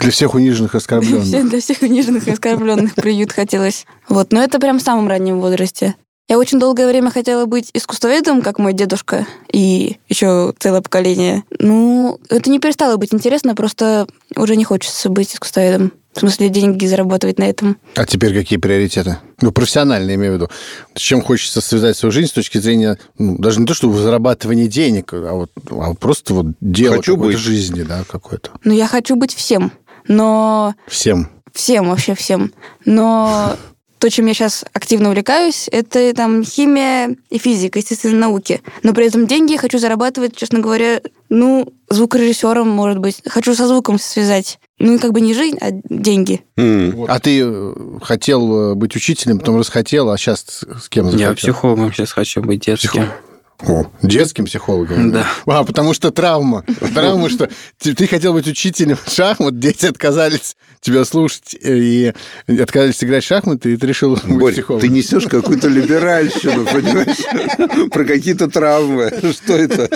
Для 0.00 0.10
всех 0.10 0.34
униженных 0.34 0.74
и 0.74 0.78
оскорбленных. 0.78 1.48
Для 1.50 1.60
всех 1.60 1.82
униженных 1.82 2.26
и 2.26 2.30
оскорбленных 2.32 2.94
приют 2.94 3.30
хотелось. 3.32 3.84
Вот, 4.08 4.32
но 4.32 4.42
это 4.42 4.58
прям 4.58 4.78
в 4.78 4.82
самом 4.82 5.06
раннем 5.06 5.40
возрасте. 5.40 5.94
Я 6.26 6.38
очень 6.38 6.58
долгое 6.58 6.88
время 6.88 7.10
хотела 7.10 7.44
быть 7.44 7.68
искусствоведом, 7.74 8.40
как 8.40 8.58
мой 8.58 8.72
дедушка, 8.72 9.26
и 9.52 9.98
еще 10.08 10.54
целое 10.58 10.80
поколение. 10.80 11.44
Ну, 11.58 12.18
это 12.30 12.48
не 12.48 12.60
перестало 12.60 12.96
быть 12.96 13.12
интересно, 13.12 13.54
просто 13.54 14.06
уже 14.34 14.56
не 14.56 14.64
хочется 14.64 15.10
быть 15.10 15.34
искусствоведом. 15.34 15.92
В 16.14 16.20
смысле, 16.20 16.48
деньги 16.48 16.86
зарабатывать 16.86 17.38
на 17.38 17.44
этом. 17.44 17.76
А 17.96 18.06
теперь 18.06 18.32
какие 18.32 18.58
приоритеты? 18.58 19.18
Ну, 19.40 19.50
профессионально, 19.50 20.14
имею 20.14 20.32
в 20.32 20.36
виду. 20.36 20.48
С 20.94 21.00
чем 21.00 21.20
хочется 21.22 21.60
связать 21.60 21.96
свою 21.96 22.12
жизнь 22.12 22.28
с 22.28 22.32
точки 22.32 22.58
зрения, 22.58 22.98
ну, 23.18 23.36
даже 23.38 23.60
не 23.60 23.66
то, 23.66 23.74
что 23.74 23.92
зарабатывания 23.92 24.68
денег, 24.68 25.12
а 25.12 25.32
вот 25.32 25.50
а 25.70 25.94
просто 25.94 26.34
вот 26.34 26.46
дело 26.60 26.96
Хочу 26.96 27.16
какой-то 27.16 27.36
быть. 27.38 27.44
жизни, 27.44 27.82
да, 27.82 28.04
какой-то. 28.08 28.50
Ну, 28.62 28.72
я 28.72 28.86
хочу 28.86 29.16
быть 29.16 29.34
всем, 29.34 29.72
но 30.06 30.74
Всем. 30.86 31.28
Всем, 31.52 31.88
вообще 31.88 32.14
всем. 32.14 32.52
Но 32.84 33.56
то, 33.98 34.10
чем 34.10 34.26
я 34.26 34.34
сейчас 34.34 34.64
активно 34.72 35.08
увлекаюсь, 35.08 35.68
это 35.70 36.12
там 36.14 36.44
химия 36.44 37.16
и 37.30 37.38
физика, 37.38 37.78
естественные 37.78 38.18
науки. 38.18 38.60
Но 38.82 38.92
при 38.92 39.06
этом 39.06 39.26
деньги 39.26 39.56
хочу 39.56 39.78
зарабатывать, 39.78 40.36
честно 40.36 40.58
говоря, 40.58 41.00
ну, 41.28 41.72
звукорежиссером, 41.88 42.68
может 42.68 42.98
быть. 42.98 43.22
Хочу 43.26 43.54
со 43.54 43.66
звуком 43.66 43.98
связать. 43.98 44.58
Ну, 44.78 44.96
и 44.96 44.98
как 44.98 45.12
бы 45.12 45.20
не 45.20 45.34
жизнь, 45.34 45.56
а 45.60 45.68
деньги. 45.88 46.42
М, 46.56 47.04
А 47.08 47.20
ты 47.20 47.40
э, 47.44 47.74
хотел 48.02 48.72
э, 48.72 48.74
быть 48.74 48.96
учителем, 48.96 49.38
потом 49.38 49.58
расхотел, 49.58 50.10
а 50.10 50.18
сейчас 50.18 50.64
с 50.80 50.88
кем 50.88 51.06
Я 51.06 51.10
захотел? 51.12 51.34
психологом 51.36 51.92
сейчас 51.92 52.12
хочу 52.12 52.42
быть 52.42 52.60
детским. 52.66 52.88
Психолог. 52.90 53.23
О, 53.62 53.84
детским 54.02 54.46
психологом? 54.46 55.12
Да. 55.12 55.26
А, 55.46 55.64
потому 55.64 55.94
что 55.94 56.10
травма. 56.10 56.64
Травма, 56.94 57.28
что 57.30 57.48
ты, 57.78 57.94
ты 57.94 58.06
хотел 58.06 58.32
быть 58.32 58.46
учителем 58.46 58.98
шахмат, 59.08 59.58
дети 59.58 59.86
отказались 59.86 60.56
тебя 60.80 61.04
слушать 61.04 61.54
и 61.54 62.12
отказались 62.46 63.02
играть 63.02 63.24
в 63.24 63.26
шахматы, 63.28 63.72
и 63.72 63.76
ты 63.76 63.86
решил 63.86 64.16
быть 64.16 64.24
Борь, 64.38 64.52
психологом. 64.52 64.86
ты 64.86 64.92
несешь 64.92 65.24
какую-то 65.26 65.68
либеральщину, 65.68 66.66
понимаешь? 66.66 67.90
Про 67.90 68.04
какие-то 68.04 68.50
травмы. 68.50 69.10
Что 69.32 69.54
это? 69.56 69.88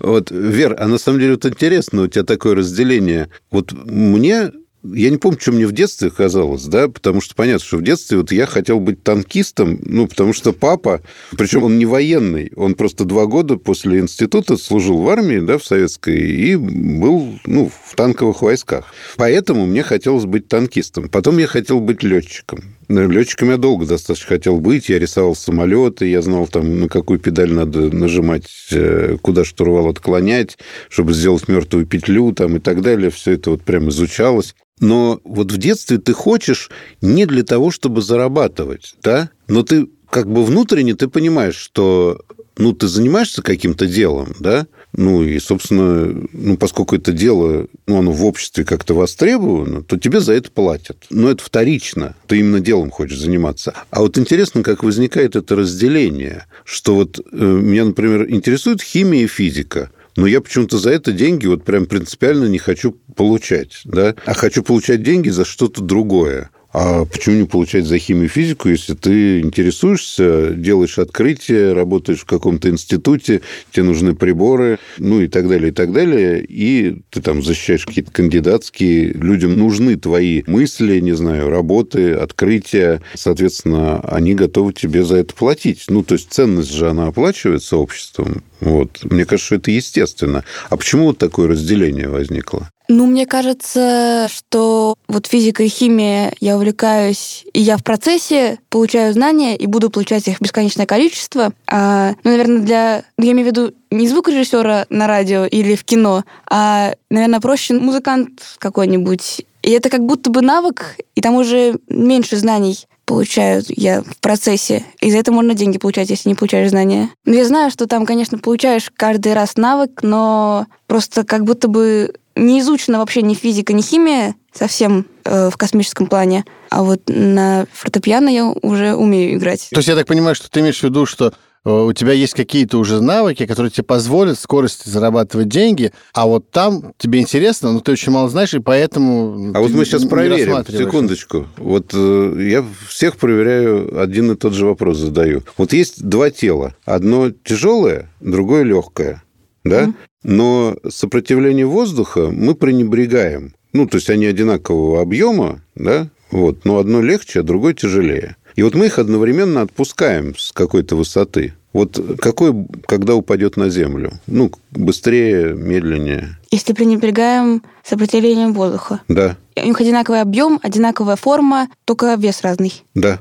Вот, 0.00 0.30
Вер, 0.30 0.76
а 0.78 0.88
на 0.88 0.98
самом 0.98 1.20
деле 1.20 1.32
вот 1.34 1.46
интересно 1.46 2.02
у 2.02 2.06
тебя 2.08 2.24
такое 2.24 2.54
разделение. 2.56 3.30
Вот 3.50 3.72
мне 3.72 4.50
я 4.84 5.10
не 5.10 5.16
помню, 5.16 5.38
что 5.40 5.52
мне 5.52 5.66
в 5.66 5.72
детстве 5.72 6.10
казалось, 6.10 6.64
да, 6.64 6.88
потому 6.88 7.20
что 7.20 7.34
понятно, 7.34 7.64
что 7.64 7.76
в 7.76 7.82
детстве 7.82 8.18
вот 8.18 8.32
я 8.32 8.46
хотел 8.46 8.80
быть 8.80 9.02
танкистом, 9.02 9.78
ну, 9.84 10.06
потому 10.06 10.32
что 10.32 10.52
папа, 10.52 11.02
причем 11.36 11.64
он 11.64 11.78
не 11.78 11.86
военный, 11.86 12.52
он 12.56 12.74
просто 12.74 13.04
два 13.04 13.26
года 13.26 13.56
после 13.56 14.00
института 14.00 14.56
служил 14.56 14.98
в 14.98 15.08
армии, 15.08 15.38
да, 15.38 15.58
в 15.58 15.64
советской, 15.64 16.18
и 16.18 16.56
был, 16.56 17.38
ну, 17.46 17.70
в 17.84 17.94
танковых 17.94 18.42
войсках. 18.42 18.92
Поэтому 19.16 19.66
мне 19.66 19.82
хотелось 19.82 20.24
быть 20.24 20.48
танкистом. 20.48 21.08
Потом 21.08 21.38
я 21.38 21.46
хотел 21.46 21.80
быть 21.80 22.02
летчиком. 22.02 22.74
Летчиком 22.88 23.50
я 23.50 23.56
долго 23.56 23.86
достаточно 23.86 24.28
хотел 24.28 24.60
быть. 24.60 24.88
Я 24.88 24.98
рисовал 24.98 25.34
самолеты, 25.34 26.06
я 26.06 26.20
знал, 26.22 26.46
там, 26.46 26.80
на 26.80 26.88
какую 26.88 27.18
педаль 27.18 27.52
надо 27.52 27.94
нажимать, 27.94 28.48
э, 28.70 29.16
куда 29.22 29.44
штурвал 29.44 29.88
отклонять, 29.88 30.58
чтобы 30.88 31.14
сделать 31.14 31.48
мертвую 31.48 31.86
петлю 31.86 32.32
там, 32.32 32.56
и 32.56 32.60
так 32.60 32.82
далее. 32.82 33.10
Все 33.10 33.32
это 33.32 33.50
вот 33.50 33.62
прям 33.62 33.88
изучалось. 33.88 34.54
Но 34.82 35.20
вот 35.22 35.52
в 35.52 35.58
детстве 35.58 35.98
ты 35.98 36.12
хочешь 36.12 36.68
не 37.00 37.24
для 37.24 37.44
того, 37.44 37.70
чтобы 37.70 38.02
зарабатывать, 38.02 38.96
да? 39.00 39.30
Но 39.46 39.62
ты 39.62 39.86
как 40.10 40.28
бы 40.28 40.44
внутренне 40.44 40.96
ты 40.96 41.06
понимаешь, 41.06 41.54
что 41.54 42.20
ну, 42.58 42.72
ты 42.72 42.88
занимаешься 42.88 43.42
каким-то 43.42 43.86
делом, 43.86 44.34
да? 44.40 44.66
Ну, 44.92 45.22
и, 45.22 45.38
собственно, 45.38 46.26
ну, 46.32 46.56
поскольку 46.56 46.96
это 46.96 47.12
дело, 47.12 47.68
ну, 47.86 47.98
оно 48.00 48.10
в 48.10 48.24
обществе 48.24 48.64
как-то 48.64 48.94
востребовано, 48.94 49.84
то 49.84 49.96
тебе 49.96 50.20
за 50.20 50.32
это 50.34 50.50
платят. 50.50 50.98
Но 51.10 51.30
это 51.30 51.42
вторично. 51.42 52.16
Ты 52.26 52.40
именно 52.40 52.60
делом 52.60 52.90
хочешь 52.90 53.18
заниматься. 53.18 53.72
А 53.90 54.00
вот 54.00 54.18
интересно, 54.18 54.64
как 54.64 54.82
возникает 54.82 55.36
это 55.36 55.54
разделение, 55.54 56.46
что 56.64 56.96
вот 56.96 57.20
э, 57.20 57.36
меня, 57.36 57.84
например, 57.84 58.28
интересует 58.28 58.82
химия 58.82 59.22
и 59.22 59.28
физика– 59.28 59.90
но 60.16 60.26
я 60.26 60.40
почему-то 60.40 60.78
за 60.78 60.90
это 60.90 61.12
деньги 61.12 61.46
вот 61.46 61.64
прям 61.64 61.86
принципиально 61.86 62.46
не 62.46 62.58
хочу 62.58 62.92
получать, 63.16 63.80
да, 63.84 64.14
а 64.26 64.34
хочу 64.34 64.62
получать 64.62 65.02
деньги 65.02 65.28
за 65.28 65.44
что-то 65.44 65.82
другое. 65.82 66.50
А 66.72 67.04
почему 67.04 67.36
не 67.36 67.44
получать 67.44 67.84
за 67.84 67.98
химию 67.98 68.28
физику, 68.28 68.68
если 68.68 68.94
ты 68.94 69.40
интересуешься, 69.40 70.50
делаешь 70.50 70.98
открытие, 70.98 71.74
работаешь 71.74 72.20
в 72.20 72.24
каком-то 72.24 72.70
институте, 72.70 73.42
тебе 73.70 73.84
нужны 73.84 74.14
приборы, 74.14 74.78
ну 74.98 75.20
и 75.20 75.28
так 75.28 75.48
далее, 75.48 75.68
и 75.68 75.72
так 75.72 75.92
далее, 75.92 76.42
и 76.42 76.96
ты 77.10 77.20
там 77.20 77.42
защищаешь 77.42 77.84
какие-то 77.84 78.10
кандидатские, 78.10 79.12
людям 79.12 79.56
нужны 79.56 79.96
твои 79.96 80.42
мысли, 80.46 81.00
не 81.00 81.12
знаю, 81.12 81.50
работы, 81.50 82.14
открытия, 82.14 83.02
соответственно, 83.14 84.00
они 84.00 84.34
готовы 84.34 84.72
тебе 84.72 85.04
за 85.04 85.16
это 85.16 85.34
платить. 85.34 85.84
Ну, 85.88 86.02
то 86.02 86.14
есть 86.14 86.32
ценность 86.32 86.72
же 86.72 86.88
она 86.88 87.08
оплачивается 87.08 87.76
обществом, 87.76 88.42
вот. 88.60 89.00
Мне 89.04 89.24
кажется, 89.24 89.46
что 89.46 89.56
это 89.56 89.70
естественно. 89.70 90.44
А 90.70 90.76
почему 90.76 91.06
вот 91.06 91.18
такое 91.18 91.48
разделение 91.48 92.08
возникло? 92.08 92.70
Ну, 92.94 93.06
мне 93.06 93.24
кажется, 93.24 94.28
что 94.30 94.96
вот 95.08 95.26
физика 95.26 95.62
и 95.62 95.68
химия 95.68 96.34
я 96.40 96.56
увлекаюсь, 96.56 97.46
и 97.54 97.60
я 97.62 97.78
в 97.78 97.82
процессе 97.82 98.58
получаю 98.68 99.14
знания 99.14 99.56
и 99.56 99.66
буду 99.66 99.88
получать 99.88 100.28
их 100.28 100.42
бесконечное 100.42 100.84
количество. 100.84 101.54
А, 101.66 102.10
ну, 102.22 102.30
наверное, 102.32 102.58
для... 102.58 103.04
ну, 103.16 103.24
Я 103.24 103.32
имею 103.32 103.48
в 103.48 103.50
виду 103.50 103.72
не 103.90 104.06
звукорежиссера 104.06 104.84
на 104.90 105.06
радио 105.06 105.46
или 105.46 105.74
в 105.74 105.84
кино, 105.84 106.24
а, 106.50 106.92
наверное, 107.08 107.40
проще 107.40 107.72
музыкант 107.72 108.42
какой-нибудь. 108.58 109.40
И 109.62 109.70
это 109.70 109.88
как 109.88 110.04
будто 110.04 110.28
бы 110.28 110.42
навык, 110.42 110.96
и 111.14 111.22
там 111.22 111.36
уже 111.36 111.78
меньше 111.88 112.36
знаний 112.36 112.84
получаю 113.06 113.62
я 113.68 114.02
в 114.02 114.16
процессе. 114.20 114.84
И 115.00 115.10
за 115.10 115.18
это 115.18 115.32
можно 115.32 115.54
деньги 115.54 115.78
получать, 115.78 116.10
если 116.10 116.28
не 116.28 116.34
получаешь 116.34 116.70
знания. 116.70 117.10
Но 117.24 117.34
я 117.34 117.44
знаю, 117.44 117.70
что 117.70 117.86
там, 117.86 118.06
конечно, 118.06 118.38
получаешь 118.38 118.90
каждый 118.94 119.32
раз 119.32 119.56
навык, 119.56 120.02
но 120.02 120.66
просто 120.86 121.24
как 121.24 121.44
будто 121.44 121.68
бы 121.68 122.14
не 122.36 122.60
изучена 122.60 122.98
вообще 122.98 123.22
ни 123.22 123.34
физика, 123.34 123.72
ни 123.72 123.82
химия 123.82 124.34
совсем 124.52 125.06
э, 125.24 125.50
в 125.50 125.56
космическом 125.56 126.06
плане. 126.06 126.44
А 126.70 126.82
вот 126.82 127.02
на 127.06 127.66
фортепиано 127.72 128.28
я 128.28 128.46
уже 128.48 128.94
умею 128.94 129.36
играть. 129.36 129.68
То 129.70 129.78
есть 129.78 129.88
я 129.88 129.94
так 129.94 130.06
понимаю, 130.06 130.34
что 130.34 130.50
ты 130.50 130.60
имеешь 130.60 130.80
в 130.80 130.82
виду, 130.82 131.06
что 131.06 131.32
э, 131.64 131.70
у 131.70 131.92
тебя 131.92 132.12
есть 132.12 132.34
какие-то 132.34 132.78
уже 132.78 133.00
навыки, 133.00 133.46
которые 133.46 133.70
тебе 133.70 133.84
позволят 133.84 134.38
скорости 134.38 134.88
зарабатывать 134.88 135.48
деньги, 135.48 135.92
а 136.12 136.26
вот 136.26 136.50
там 136.50 136.92
тебе 136.98 137.20
интересно, 137.20 137.72
но 137.72 137.80
ты 137.80 137.92
очень 137.92 138.12
мало 138.12 138.28
знаешь, 138.28 138.54
и 138.54 138.58
поэтому... 138.60 139.52
А 139.54 139.60
вот 139.60 139.70
мы 139.70 139.84
сейчас 139.84 140.04
проверим, 140.04 140.64
секундочку. 140.66 141.46
Вот 141.56 141.92
э, 141.94 142.46
я 142.50 142.64
всех 142.88 143.16
проверяю, 143.16 144.00
один 144.00 144.32
и 144.32 144.36
тот 144.36 144.52
же 144.52 144.66
вопрос 144.66 144.98
задаю. 144.98 145.42
Вот 145.56 145.72
есть 145.72 146.02
два 146.02 146.30
тела. 146.30 146.74
Одно 146.84 147.30
тяжелое, 147.30 148.10
другое 148.20 148.64
легкое. 148.64 149.22
Да? 149.64 149.92
Но 150.22 150.76
сопротивление 150.88 151.66
воздуха 151.66 152.30
мы 152.32 152.54
пренебрегаем. 152.54 153.54
Ну, 153.72 153.86
то 153.86 153.96
есть 153.96 154.10
они 154.10 154.26
одинакового 154.26 155.00
объема, 155.00 155.60
да? 155.74 156.08
Вот, 156.30 156.64
но 156.64 156.78
одно 156.78 157.00
легче, 157.02 157.40
а 157.40 157.42
другое 157.42 157.74
тяжелее. 157.74 158.36
И 158.54 158.62
вот 158.62 158.74
мы 158.74 158.86
их 158.86 158.98
одновременно 158.98 159.62
отпускаем 159.62 160.36
с 160.36 160.52
какой-то 160.52 160.94
высоты. 160.96 161.54
Вот 161.72 161.98
какой, 162.20 162.54
когда 162.86 163.14
упадет 163.14 163.56
на 163.56 163.70
землю? 163.70 164.12
Ну, 164.26 164.52
быстрее, 164.72 165.54
медленнее. 165.54 166.38
Если 166.50 166.74
пренебрегаем 166.74 167.62
сопротивлением 167.82 168.52
воздуха. 168.52 169.00
Да, 169.08 169.36
У 169.56 169.64
них 169.66 169.80
одинаковый 169.80 170.20
объем, 170.20 170.60
одинаковая 170.62 171.16
форма, 171.16 171.68
только 171.86 172.14
вес 172.14 172.42
разный, 172.42 172.74
да. 172.94 173.20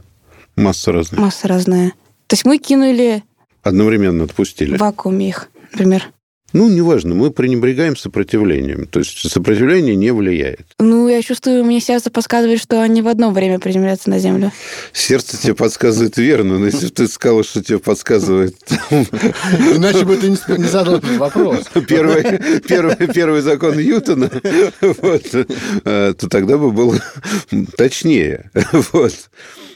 Масса 0.58 0.92
разных. 0.92 1.20
масса 1.22 1.48
разная. 1.48 1.92
То 2.28 2.34
есть 2.34 2.44
мы 2.46 2.58
кинули 2.58 3.24
Одновременно 3.64 4.26
отпустили. 4.26 4.76
в 4.76 4.80
вакууме 4.82 5.30
их, 5.30 5.50
например. 5.72 6.12
Ну, 6.54 6.70
неважно, 6.70 7.16
мы 7.16 7.32
пренебрегаем 7.32 7.96
сопротивлением. 7.96 8.86
То 8.88 9.00
есть 9.00 9.30
сопротивление 9.32 9.96
не 9.96 10.12
влияет. 10.12 10.62
Ну, 10.80 11.08
я 11.08 11.22
чувствую, 11.22 11.64
мне 11.64 11.80
сердце 11.80 12.10
подсказывает, 12.12 12.62
что 12.62 12.82
они 12.82 13.02
в 13.02 13.08
одно 13.08 13.32
время 13.32 13.60
приземлятся 13.60 14.10
на 14.10 14.20
землю. 14.20 14.52
Сердце 14.92 15.38
тебе 15.42 15.56
подсказывает 15.56 16.18
верно, 16.18 16.60
но 16.60 16.66
если 16.66 16.88
бы 16.88 16.92
ты 16.92 17.08
сказал, 17.08 17.44
что 17.44 17.64
тебе 17.64 17.80
подсказывает 17.80 18.56
Иначе 19.76 20.06
бы 20.06 20.18
ты 20.18 20.30
не, 20.30 20.66
задал 20.68 20.96
этот 20.98 21.18
вопрос. 21.18 21.66
первый, 21.88 22.24
первый, 22.68 22.96
первый 23.14 23.42
закон 23.42 23.78
Ньютона, 23.78 24.30
вот, 24.82 25.24
э, 25.34 26.14
то 26.18 26.30
тогда 26.30 26.58
бы 26.58 26.72
было 26.72 27.00
точнее. 27.78 28.50
Вот. 28.92 29.14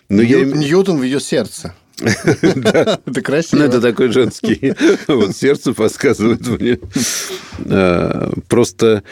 Но 0.10 0.22
я 0.22 0.38
Нью- 0.39 0.50
им- 0.51 0.60
Ньютон 0.60 0.98
в 1.00 1.03
ее 1.03 1.20
сердце. 1.20 1.74
Это 2.01 3.21
красиво. 3.23 3.59
Ну, 3.59 3.65
это 3.65 3.81
такой 3.81 4.11
женский. 4.11 4.73
Вот 5.07 5.35
сердце 5.35 5.73
подсказывает 5.73 6.45
мне. 6.47 6.79
Э, 7.65 8.31
Просто 8.47 9.03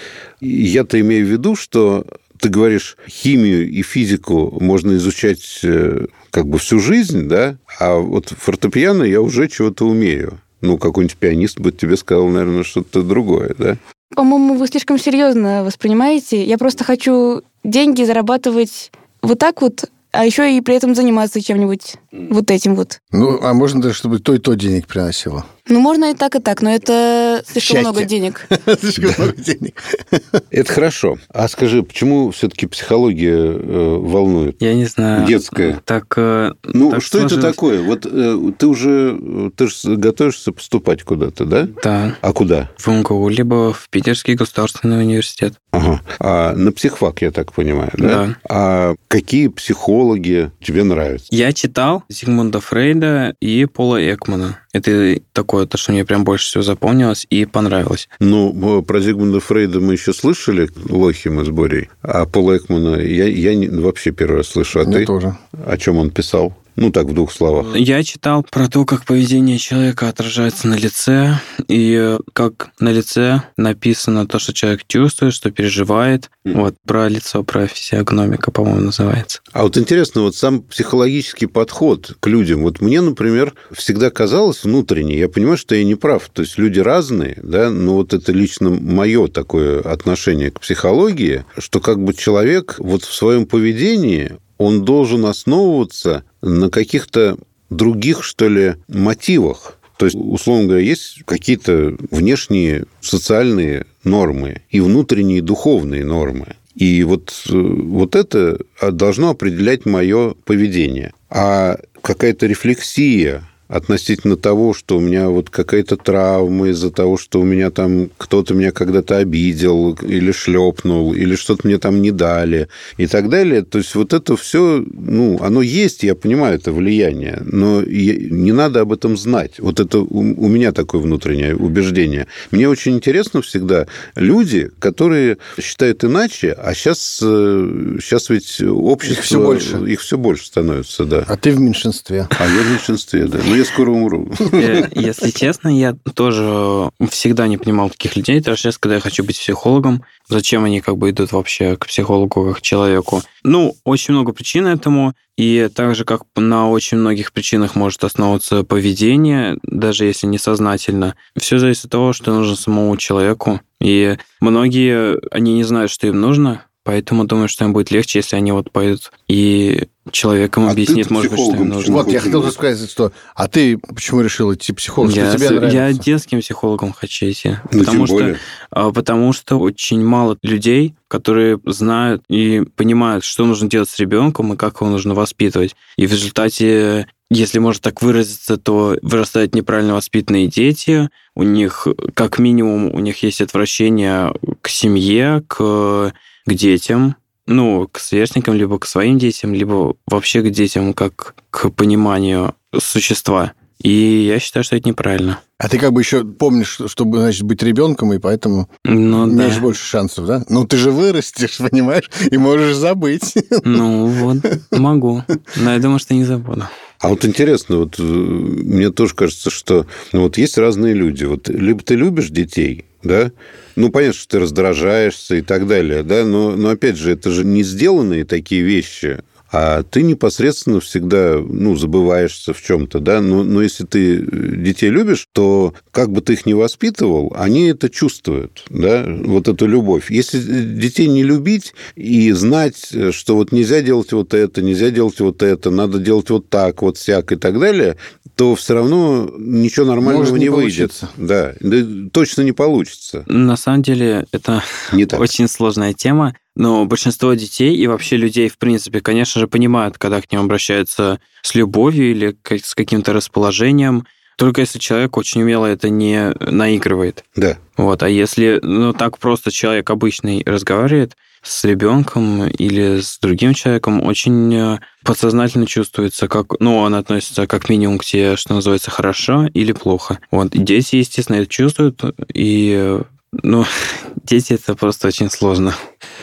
я-то 0.41 0.99
имею 0.99 1.25
в 1.25 1.29
виду, 1.29 1.55
что 1.55 2.05
ты 2.39 2.49
говоришь, 2.49 2.97
химию 3.07 3.69
и 3.69 3.81
физику 3.83 4.57
можно 4.59 4.95
изучать 4.97 5.61
э, 5.63 6.07
как 6.29 6.47
бы 6.47 6.57
всю 6.57 6.79
жизнь, 6.79 7.29
да, 7.29 7.57
а 7.79 7.95
вот 7.95 8.29
фортепиано 8.29 9.03
я 9.03 9.21
уже 9.21 9.47
чего-то 9.47 9.87
умею. 9.87 10.39
Ну, 10.59 10.77
какой-нибудь 10.77 11.17
пианист 11.17 11.59
бы 11.59 11.71
тебе 11.71 11.95
сказал, 11.95 12.27
наверное, 12.27 12.63
что-то 12.63 13.01
другое, 13.01 13.55
да? 13.57 13.77
По-моему, 14.15 14.55
вы 14.55 14.67
слишком 14.67 14.99
серьезно 14.99 15.63
воспринимаете. 15.63 16.43
Я 16.43 16.57
просто 16.57 16.83
хочу 16.83 17.43
деньги 17.63 18.03
зарабатывать 18.03 18.91
вот 19.21 19.39
так 19.39 19.61
вот, 19.61 19.85
а 20.13 20.25
еще 20.25 20.55
и 20.55 20.61
при 20.61 20.75
этом 20.75 20.95
заниматься 20.95 21.41
чем-нибудь 21.41 21.95
вот 22.11 22.51
этим 22.51 22.75
вот. 22.75 23.01
Ну, 23.11 23.39
а 23.41 23.53
можно 23.53 23.81
даже, 23.81 23.95
чтобы 23.95 24.19
то 24.19 24.33
и 24.35 24.37
то 24.37 24.53
денег 24.53 24.87
приносило. 24.87 25.45
Ну, 25.69 25.79
можно 25.79 26.11
и 26.11 26.13
так, 26.13 26.35
и 26.35 26.39
так, 26.39 26.61
но 26.61 26.69
это 26.69 27.41
слишком 27.45 27.77
Счастье. 27.77 27.79
много 27.91 28.03
денег. 28.05 28.47
Слишком 28.81 29.11
много 29.17 29.41
денег. 29.41 29.81
Это 30.51 30.71
хорошо. 30.73 31.17
А 31.29 31.47
скажи, 31.47 31.83
почему 31.83 32.31
все-таки 32.31 32.67
психология 32.67 33.33
э, 33.37 33.95
волнует? 33.97 34.61
Я 34.61 34.73
не 34.73 34.85
знаю. 34.85 35.25
Детская. 35.25 35.79
Так, 35.85 36.13
э, 36.17 36.51
Ну, 36.63 36.99
что 36.99 37.19
это 37.19 37.39
такое? 37.39 37.81
Вот 37.81 38.05
э, 38.05 38.51
ты 38.57 38.67
уже 38.67 39.51
ты 39.55 39.67
же 39.69 39.95
готовишься 39.95 40.51
поступать 40.51 41.03
куда-то, 41.03 41.45
да? 41.45 41.67
Да, 41.81 42.15
А 42.21 42.33
куда? 42.33 42.69
в 42.77 42.87
МГУ, 42.89 43.29
либо 43.29 43.71
в 43.73 43.87
Питерский 43.89 44.33
государственный 44.35 44.99
университет. 44.99 45.53
Ага. 45.71 46.01
А 46.19 46.53
на 46.53 46.71
психфак, 46.73 47.21
я 47.21 47.31
так 47.31 47.53
понимаю, 47.53 47.91
да? 47.93 48.07
Да. 48.07 48.35
А 48.49 48.95
какие 49.07 49.47
психологи 49.47 50.51
тебе 50.61 50.83
нравятся? 50.83 51.27
Я 51.31 51.53
читал 51.53 52.03
Зигмунда 52.09 52.59
Фрейда 52.59 53.35
и 53.39 53.65
Пола 53.65 53.97
Экмана. 54.13 54.59
Это 54.73 55.19
такое, 55.33 55.52
то, 55.65 55.77
что 55.77 55.91
мне 55.91 56.03
прям 56.05 56.23
больше 56.23 56.45
всего 56.45 56.63
запомнилось 56.63 57.25
и 57.29 57.45
понравилось. 57.45 58.09
Ну, 58.19 58.81
про 58.83 58.99
Зигмунда 58.99 59.39
Фрейда 59.39 59.79
мы 59.79 59.93
еще 59.93 60.13
слышали, 60.13 60.69
лохи 60.89 61.29
мы 61.29 61.45
с 61.45 61.49
Борей. 61.49 61.89
А 62.01 62.25
Пола 62.25 62.57
Экмана 62.57 62.95
я, 62.97 63.25
я 63.27 63.55
не- 63.55 63.67
вообще 63.69 64.11
первый 64.11 64.37
раз 64.37 64.47
слышу. 64.47 64.81
А 64.81 64.83
Мне 64.83 64.99
ты? 64.99 65.05
тоже. 65.05 65.37
О 65.65 65.77
чем 65.77 65.97
он 65.97 66.09
писал? 66.09 66.55
Ну, 66.75 66.91
так, 66.91 67.07
в 67.07 67.13
двух 67.13 67.31
словах. 67.31 67.75
Я 67.75 68.03
читал 68.03 68.43
про 68.43 68.67
то, 68.67 68.85
как 68.85 69.05
поведение 69.05 69.57
человека 69.57 70.09
отражается 70.09 70.67
на 70.67 70.75
лице, 70.75 71.39
и 71.67 71.95
э, 71.99 72.19
как 72.33 72.71
на 72.79 72.91
лице 72.91 73.43
написано 73.57 74.27
то, 74.27 74.39
что 74.39 74.53
человек 74.53 74.81
чувствует, 74.87 75.33
что 75.33 75.51
переживает. 75.51 76.29
Мгм. 76.43 76.61
Вот, 76.61 76.75
про 76.85 77.07
лицо, 77.07 77.43
про 77.43 77.67
физиогномика, 77.67 78.51
по-моему, 78.51 78.81
называется. 78.81 79.39
А 79.51 79.63
вот 79.63 79.77
интересно, 79.77 80.21
вот 80.21 80.35
сам 80.35 80.61
психологический 80.61 81.45
подход 81.45 82.15
к 82.19 82.27
людям. 82.27 82.63
Вот 82.63 82.81
мне, 82.81 83.01
например, 83.01 83.53
всегда 83.71 84.09
казалось 84.09 84.63
внутренне, 84.63 85.17
я 85.17 85.29
понимаю, 85.29 85.57
что 85.57 85.75
я 85.75 85.83
не 85.83 85.95
прав. 85.95 86.29
То 86.33 86.41
есть 86.41 86.57
люди 86.57 86.79
разные, 86.79 87.37
да, 87.41 87.69
но 87.69 87.95
вот 87.95 88.13
это 88.13 88.31
лично 88.31 88.69
мое 88.69 89.27
такое 89.27 89.81
отношение 89.81 90.51
к 90.51 90.59
психологии, 90.59 91.45
что 91.57 91.79
как 91.79 92.03
бы 92.03 92.13
человек 92.13 92.75
вот 92.79 93.03
в 93.03 93.13
своем 93.13 93.45
поведении, 93.45 94.37
он 94.63 94.85
должен 94.85 95.25
основываться 95.25 96.23
на 96.41 96.69
каких-то 96.69 97.37
других, 97.69 98.23
что 98.23 98.47
ли, 98.47 98.75
мотивах. 98.87 99.77
То 99.97 100.05
есть, 100.05 100.17
условно 100.17 100.67
говоря, 100.67 100.83
есть 100.83 101.23
какие-то 101.25 101.95
внешние 102.11 102.85
социальные 103.01 103.85
нормы 104.03 104.61
и 104.69 104.79
внутренние 104.79 105.41
духовные 105.41 106.03
нормы. 106.03 106.55
И 106.75 107.03
вот, 107.03 107.31
э, 107.49 107.53
вот 107.53 108.15
это 108.15 108.59
должно 108.81 109.29
определять 109.29 109.85
мое 109.85 110.33
поведение. 110.45 111.13
А 111.29 111.77
какая-то 112.01 112.47
рефлексия 112.47 113.43
относительно 113.73 114.37
того, 114.37 114.75
что 114.75 114.97
у 114.97 114.99
меня 114.99 115.29
вот 115.29 115.49
какая-то 115.49 115.97
травма 115.97 116.69
из-за 116.69 116.91
того, 116.91 117.17
что 117.17 117.41
у 117.41 117.43
меня 117.43 117.71
там 117.71 118.11
кто-то 118.17 118.53
меня 118.53 118.71
когда-то 118.71 119.17
обидел 119.17 119.97
или 120.03 120.31
шлепнул, 120.31 121.13
или 121.15 121.35
что-то 121.35 121.67
мне 121.67 121.79
там 121.79 121.99
не 121.99 122.11
дали 122.11 122.67
и 122.97 123.07
так 123.07 123.29
далее. 123.29 123.63
То 123.63 123.79
есть 123.79 123.95
вот 123.95 124.13
это 124.13 124.37
все, 124.37 124.85
ну, 124.93 125.39
оно 125.41 125.63
есть, 125.63 126.03
я 126.03 126.13
понимаю, 126.13 126.55
это 126.55 126.71
влияние, 126.71 127.41
но 127.45 127.81
не 127.81 128.51
надо 128.51 128.81
об 128.81 128.93
этом 128.93 129.17
знать. 129.17 129.53
Вот 129.57 129.79
это 129.79 129.99
у, 129.99 130.21
меня 130.21 130.71
такое 130.71 131.01
внутреннее 131.01 131.55
убеждение. 131.55 132.27
Мне 132.51 132.69
очень 132.69 132.93
интересно 132.93 133.41
всегда 133.41 133.87
люди, 134.15 134.69
которые 134.77 135.39
считают 135.59 136.03
иначе, 136.03 136.51
а 136.51 136.75
сейчас, 136.75 136.99
сейчас 137.17 138.29
ведь 138.29 138.61
общество... 138.61 139.19
Их 139.19 139.25
всё 139.25 139.43
больше. 139.43 139.91
Их 139.91 140.01
все 140.01 140.17
больше 140.19 140.45
становится, 140.45 141.05
да. 141.05 141.25
А 141.27 141.37
ты 141.37 141.51
в 141.51 141.59
меньшинстве. 141.59 142.27
А 142.29 142.45
я 142.45 142.61
в 142.61 142.71
меньшинстве, 142.71 143.25
да. 143.25 143.39
Но 143.43 143.55
я 143.55 143.62
скоро 143.65 143.91
умру. 143.91 144.29
Э, 144.51 144.89
Если 144.93 145.31
честно, 145.31 145.69
я 145.69 145.95
тоже 146.13 146.89
всегда 147.09 147.47
не 147.47 147.57
понимал 147.57 147.89
таких 147.89 148.15
людей. 148.15 148.39
Даже 148.39 148.61
сейчас, 148.61 148.77
когда 148.77 148.95
я 148.95 149.01
хочу 149.01 149.23
быть 149.23 149.39
психологом, 149.39 150.03
зачем 150.27 150.63
они 150.63 150.81
как 150.81 150.97
бы 150.97 151.09
идут 151.09 151.31
вообще 151.31 151.75
к 151.77 151.87
психологу 151.87 152.45
как 152.45 152.57
к 152.57 152.61
человеку? 152.61 153.21
Ну, 153.43 153.75
очень 153.83 154.13
много 154.13 154.33
причин 154.33 154.67
этому. 154.67 155.13
И 155.35 155.69
так 155.73 155.95
же, 155.95 156.05
как 156.05 156.21
на 156.35 156.69
очень 156.69 156.97
многих 156.97 157.33
причинах 157.33 157.75
может 157.75 158.03
основываться 158.03 158.63
поведение, 158.63 159.57
даже 159.63 160.05
если 160.05 160.27
несознательно, 160.27 161.15
все 161.35 161.57
зависит 161.57 161.85
от 161.85 161.91
того, 161.91 162.13
что 162.13 162.33
нужно 162.33 162.55
самому 162.55 162.95
человеку. 162.97 163.59
И 163.81 164.17
многие, 164.41 165.19
они 165.31 165.55
не 165.55 165.63
знают, 165.63 165.89
что 165.89 166.05
им 166.07 166.21
нужно, 166.21 166.65
поэтому 166.83 167.25
думают, 167.25 167.51
что 167.51 167.65
им 167.65 167.73
будет 167.73 167.91
легче, 167.91 168.19
если 168.19 168.35
они 168.35 168.51
вот 168.51 168.71
пойдут 168.71 169.11
и 169.27 169.87
человек 170.11 170.57
им 170.57 170.65
А 170.65 170.71
объяснит, 170.71 171.09
может 171.09 171.31
быть, 171.31 171.39
что 171.39 171.51
им 171.51 171.55
психологом 171.55 171.69
нужно. 171.69 171.93
Вот, 171.93 172.11
я 172.11 172.19
хотел 172.19 172.51
сказать, 172.51 172.89
что... 172.89 173.11
А 173.35 173.47
ты 173.47 173.77
почему 173.77 174.21
решил 174.21 174.53
идти 174.53 174.73
психолог? 174.73 175.11
Что 175.11 175.21
Я, 175.21 175.35
тебе 175.35 175.69
я 175.71 175.93
детским 175.93 176.41
психологом 176.41 176.93
хочу 176.93 177.29
идти. 177.29 177.57
Ну, 177.71 177.79
потому, 177.79 177.97
тем 177.97 178.07
что, 178.07 178.15
более. 178.15 178.37
а, 178.69 178.91
потому 178.91 179.33
что 179.33 179.57
очень 179.57 180.03
мало 180.03 180.37
людей, 180.41 180.95
которые 181.07 181.59
знают 181.65 182.23
и 182.27 182.63
понимают, 182.75 183.23
что 183.23 183.45
нужно 183.45 183.69
делать 183.69 183.89
с 183.89 183.99
ребенком 183.99 184.53
и 184.53 184.57
как 184.57 184.81
его 184.81 184.89
нужно 184.89 185.13
воспитывать. 185.13 185.75
И 185.95 186.05
в 186.05 186.11
результате, 186.11 187.07
если 187.29 187.59
можно 187.59 187.81
так 187.81 188.01
выразиться, 188.01 188.57
то 188.57 188.97
вырастают 189.01 189.55
неправильно 189.55 189.93
воспитанные 189.93 190.47
дети. 190.47 191.09
У 191.33 191.43
них, 191.43 191.87
как 192.13 192.39
минимум, 192.39 192.93
у 192.93 192.99
них 192.99 193.23
есть 193.23 193.41
отвращение 193.41 194.33
к 194.61 194.67
семье, 194.67 195.43
к, 195.47 196.13
к 196.45 196.53
детям, 196.53 197.15
ну, 197.45 197.87
к 197.91 197.99
сверстникам, 197.99 198.55
либо 198.55 198.79
к 198.79 198.85
своим 198.85 199.17
детям, 199.17 199.53
либо 199.53 199.95
вообще 200.07 200.41
к 200.41 200.49
детям 200.49 200.93
как 200.93 201.35
к 201.49 201.69
пониманию 201.69 202.55
существа. 202.77 203.53
И 203.81 204.25
я 204.27 204.39
считаю, 204.39 204.63
что 204.63 204.75
это 204.75 204.87
неправильно. 204.87 205.39
А 205.57 205.69
ты 205.69 205.77
как 205.77 205.93
бы 205.93 206.01
еще 206.01 206.23
помнишь, 206.23 206.79
чтобы, 206.87 207.19
значит, 207.19 207.43
быть 207.43 207.63
ребенком, 207.63 208.13
и 208.13 208.19
поэтому 208.19 208.69
Ну 208.83 209.29
имеешь 209.29 209.55
да. 209.55 209.61
больше 209.61 209.85
шансов, 209.85 210.25
да? 210.25 210.43
Ну, 210.49 210.65
ты 210.65 210.77
же 210.77 210.91
вырастешь, 210.91 211.57
понимаешь, 211.69 212.09
и 212.31 212.37
можешь 212.37 212.75
забыть. 212.75 213.33
Ну 213.63 214.05
вот, 214.07 214.37
могу. 214.71 215.23
Но 215.55 215.73
я 215.73 215.79
думаю, 215.79 215.99
что 215.99 216.13
не 216.13 216.23
забуду. 216.25 216.67
А 216.99 217.09
вот 217.09 217.25
интересно, 217.25 217.77
вот 217.77 217.99
э, 217.99 218.03
мне 218.03 218.89
тоже 218.89 219.13
кажется, 219.13 219.49
что 219.49 219.85
ну, 220.13 220.21
вот 220.23 220.37
есть 220.37 220.57
разные 220.57 220.93
люди. 220.93 221.25
Вот 221.25 221.49
либо 221.49 221.81
ты 221.83 221.95
любишь 221.95 222.29
детей, 222.29 222.85
да, 223.03 223.31
ну, 223.75 223.89
понятно, 223.89 224.19
что 224.19 224.27
ты 224.29 224.39
раздражаешься 224.39 225.35
и 225.35 225.41
так 225.41 225.67
далее, 225.67 226.03
да, 226.03 226.23
но, 226.23 226.55
но 226.55 226.69
опять 226.69 226.95
же, 226.95 227.11
это 227.11 227.29
же 227.31 227.43
не 227.43 227.63
сделанные 227.63 228.23
такие 228.23 228.61
вещи, 228.61 229.19
а 229.53 229.83
ты 229.83 230.01
непосредственно 230.01 230.79
всегда, 230.79 231.37
ну, 231.37 231.75
забываешься 231.75 232.55
в 232.55 232.61
чем-то, 232.61 232.99
да, 232.99 233.21
но, 233.21 233.43
но 233.43 233.61
если 233.61 233.85
ты 233.85 234.17
детей 234.17 234.89
любишь, 234.89 235.27
то 235.31 235.75
как 235.91 236.11
бы 236.11 236.21
ты 236.21 236.33
их 236.33 236.47
не 236.47 236.55
воспитывал, 236.55 237.31
они 237.35 237.67
это 237.67 237.87
чувствуют, 237.87 238.65
да, 238.71 239.05
вот 239.07 239.47
эту 239.47 239.67
любовь. 239.67 240.09
Если 240.09 240.39
детей 240.39 241.07
не 241.07 241.21
любить 241.21 241.75
и 241.95 242.31
знать, 242.31 242.93
что 243.11 243.35
вот 243.35 243.51
нельзя 243.51 243.81
делать 243.81 244.11
вот 244.11 244.33
это, 244.33 244.63
нельзя 244.63 244.89
делать 244.89 245.19
вот 245.19 245.43
это, 245.43 245.69
надо 245.69 245.99
делать 245.99 246.31
вот 246.31 246.49
так, 246.49 246.81
вот 246.81 246.97
всяк 246.97 247.31
и 247.31 247.35
так 247.35 247.59
далее, 247.59 247.97
то 248.35 248.55
все 248.55 248.73
равно 248.73 249.31
ничего 249.37 249.85
нормального 249.85 250.23
Может 250.23 250.35
не 250.35 250.45
не, 250.45 250.49
выйдет. 250.49 251.01
Да, 251.17 251.53
да, 251.59 251.77
точно 252.11 252.41
не 252.41 252.51
получится. 252.51 253.23
На 253.27 253.57
самом 253.57 253.83
деле, 253.83 254.25
это 254.31 254.63
Не 254.91 255.05
так. 255.05 255.19
очень 255.19 255.47
сложная 255.47 255.93
тема. 255.93 256.35
Но 256.55 256.85
большинство 256.85 257.33
детей 257.33 257.75
и 257.75 257.87
вообще 257.87 258.17
людей, 258.17 258.47
в 258.49 258.57
принципе, 258.57 259.01
конечно 259.01 259.41
же, 259.41 259.47
понимают, 259.47 259.97
когда 259.97 260.21
к 260.21 260.31
ним 260.31 260.41
обращаются 260.41 261.19
с 261.41 261.55
любовью 261.55 262.11
или 262.11 262.35
с 262.63 262.75
каким-то 262.75 263.13
расположением. 263.13 264.05
Только 264.37 264.61
если 264.61 264.79
человек 264.79 265.17
очень 265.17 265.41
умело 265.41 265.65
это 265.65 265.89
не 265.89 266.33
наигрывает. 266.39 267.23
Да. 267.35 267.57
Вот. 267.77 268.03
А 268.03 268.09
если 268.09 268.59
ну, 268.61 268.93
так 268.93 269.17
просто 269.17 269.51
человек 269.51 269.89
обычный 269.89 270.43
разговаривает 270.45 271.15
с 271.43 271.65
ребенком 271.65 272.47
или 272.47 273.01
с 273.01 273.19
другим 273.19 273.53
человеком, 273.53 274.01
очень 274.01 274.53
э, 274.55 274.79
подсознательно 275.03 275.65
чувствуется, 275.65 276.27
как, 276.29 276.59
ну, 276.59 276.77
он 276.77 276.95
относится 276.95 277.47
как 277.47 277.67
минимум 277.67 277.97
к 277.97 278.05
тебе, 278.05 278.37
что 278.37 278.53
называется, 278.53 278.91
хорошо 278.91 279.47
или 279.53 279.73
плохо. 279.73 280.19
Вот. 280.31 280.55
И 280.55 280.59
дети, 280.59 280.95
естественно, 280.95 281.37
это 281.37 281.47
чувствуют, 281.47 282.01
и, 282.33 282.73
э, 282.75 283.01
ну, 283.33 283.65
дети 284.23 284.53
это 284.53 284.73
просто 284.75 285.09
очень 285.09 285.29
сложно. 285.29 285.75